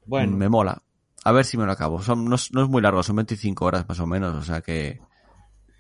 [0.10, 0.82] bueno, me mola.
[1.24, 2.02] A ver si me lo acabo.
[2.02, 4.62] Son, no, es- no es muy largo, son 25 horas más o menos, o sea
[4.62, 5.00] que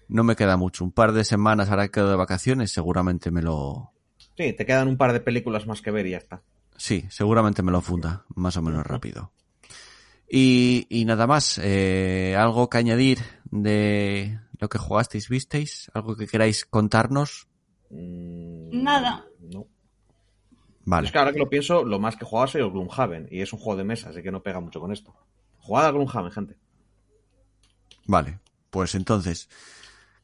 [0.07, 0.83] no me queda mucho.
[0.83, 3.91] Un par de semanas ahora que quedo de vacaciones, seguramente me lo,
[4.37, 6.41] sí, te quedan un par de películas más que ver y ya está.
[6.77, 9.31] Sí, seguramente me lo funda, más o menos rápido.
[10.29, 13.19] Y, y nada más, eh, algo que añadir
[13.51, 17.47] de lo que jugasteis, visteis, algo que queráis contarnos.
[17.91, 19.25] Nada.
[19.39, 19.65] No.
[20.89, 23.27] Vale, Es que ahora que lo pienso, lo más que jugaba soy el Gloomhaven.
[23.29, 25.13] Y es un juego de mesa, así que no pega mucho con esto.
[25.59, 26.55] Jugad a Gloomhaven, gente.
[28.07, 28.39] vale.
[28.71, 29.49] Pues entonces,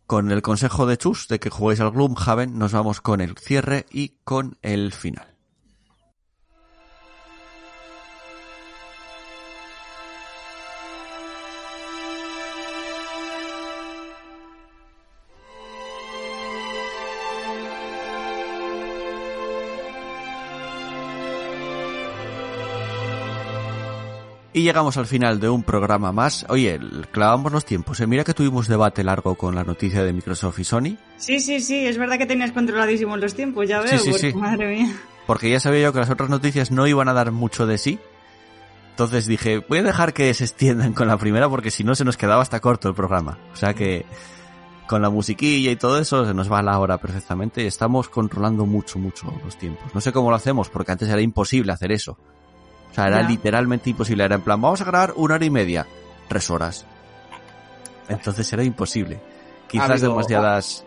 [0.07, 3.85] con el consejo de Chus de que juguéis al Gloomhaven, nos vamos con el cierre
[3.91, 5.34] y con el final.
[24.55, 26.45] Y llegamos al final de un programa más.
[26.47, 26.79] Oye,
[27.11, 27.99] clavamos los tiempos.
[27.99, 28.07] ¿eh?
[28.07, 30.97] Mira que tuvimos debate largo con la noticia de Microsoft y Sony.
[31.17, 34.31] Sí, sí, sí, es verdad que tenías controladísimos los tiempos, ya veo, Sí, sí, porque,
[34.31, 34.37] sí.
[34.37, 34.95] madre mía.
[35.27, 37.99] Porque ya sabía yo que las otras noticias no iban a dar mucho de sí.
[38.91, 42.05] Entonces dije, voy a dejar que se extiendan con la primera porque si no se
[42.05, 43.37] nos quedaba hasta corto el programa.
[43.51, 44.05] O sea que
[44.87, 48.65] con la musiquilla y todo eso se nos va la hora perfectamente y estamos controlando
[48.65, 49.93] mucho, mucho los tiempos.
[49.93, 52.17] No sé cómo lo hacemos porque antes era imposible hacer eso.
[52.95, 53.27] O sea, era Ya.
[53.27, 54.23] literalmente imposible.
[54.23, 55.85] Era en plan, vamos a grabar una hora y media.
[56.29, 56.85] Tres horas.
[58.07, 59.19] Entonces era imposible.
[59.67, 60.85] Quizás habido- demasiadas...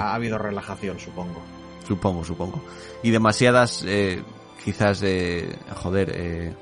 [0.00, 1.40] Ha habido relajación, supongo.
[1.88, 2.60] Supongo, supongo.
[3.02, 4.22] Y demasiadas, eh,
[4.62, 6.54] quizás, eh, joder, eh,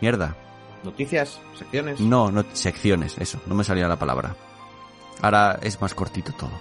[0.00, 0.36] mierda.
[0.84, 2.00] Noticias, secciones.
[2.00, 4.34] No, no, secciones, eso, no me salía la palabra.
[5.20, 6.52] Ahora es más cortito todo.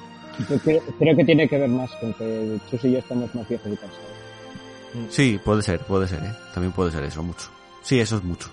[0.97, 3.77] Creo que tiene que ver más con que Chus y yo estamos más viejos y
[3.77, 4.18] cansados.
[5.09, 6.31] Sí, puede ser, puede ser, ¿eh?
[6.53, 7.49] También puede ser eso, mucho.
[7.83, 8.49] Sí, eso es mucho.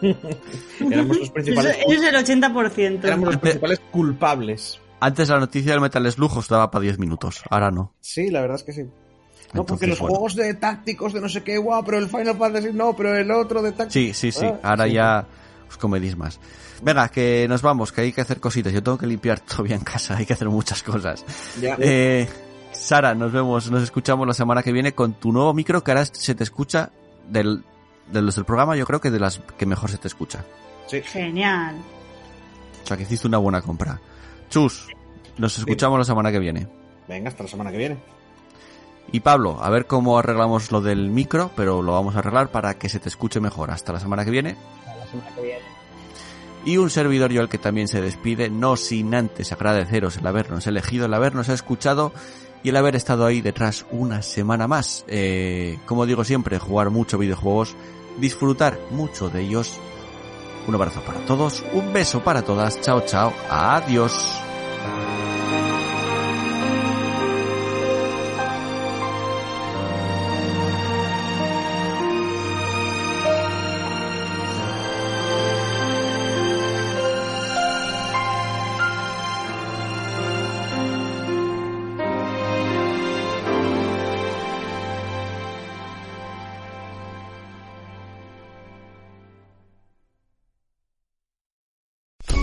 [0.00, 3.04] Éramos los Eso, principales, eso es el 80%.
[3.04, 4.80] éramos los principales culpables.
[5.00, 7.94] Antes la noticia del Metal Slug os daba para 10 minutos, ahora no.
[8.00, 8.84] Sí, la verdad es que sí.
[9.52, 10.14] No, porque los bueno.
[10.14, 13.30] juegos de tácticos de no sé qué, guau, pero el Final Fantasy no, pero el
[13.30, 13.92] otro de tácticos.
[13.92, 14.92] Sí, sí, sí, Ah, ahora sí.
[14.92, 15.26] ya
[15.68, 16.38] os comedís más.
[16.82, 18.72] Venga, que nos vamos, que hay que hacer cositas.
[18.72, 21.24] Yo tengo que limpiar todavía en casa, hay que hacer muchas cosas.
[21.60, 21.76] Ya.
[21.80, 22.28] Eh,
[22.72, 26.04] Sara, nos vemos, nos escuchamos la semana que viene con tu nuevo micro que ahora
[26.04, 26.90] se te escucha
[27.28, 27.64] del,
[28.10, 30.44] de los del programa, yo creo que de las que mejor se te escucha.
[30.86, 31.02] Sí.
[31.02, 31.76] Genial.
[32.82, 34.00] O sea, que hiciste una buena compra.
[34.48, 34.88] Chus,
[35.36, 36.66] nos escuchamos la semana que viene.
[37.08, 37.98] Venga, hasta la semana que viene.
[39.12, 42.74] Y Pablo, a ver cómo arreglamos lo del micro, pero lo vamos a arreglar para
[42.74, 43.70] que se te escuche mejor.
[43.70, 44.56] Hasta la semana que viene.
[44.80, 45.80] Hasta la semana que viene.
[46.64, 50.66] Y un servidor yo el que también se despide, no sin antes agradeceros el habernos
[50.66, 52.12] elegido, el habernos escuchado
[52.62, 55.04] y el haber estado ahí detrás una semana más.
[55.08, 57.76] Eh, como digo siempre, jugar mucho videojuegos,
[58.18, 59.78] disfrutar mucho de ellos.
[60.66, 64.40] Un abrazo para todos, un beso para todas, chao chao, adiós.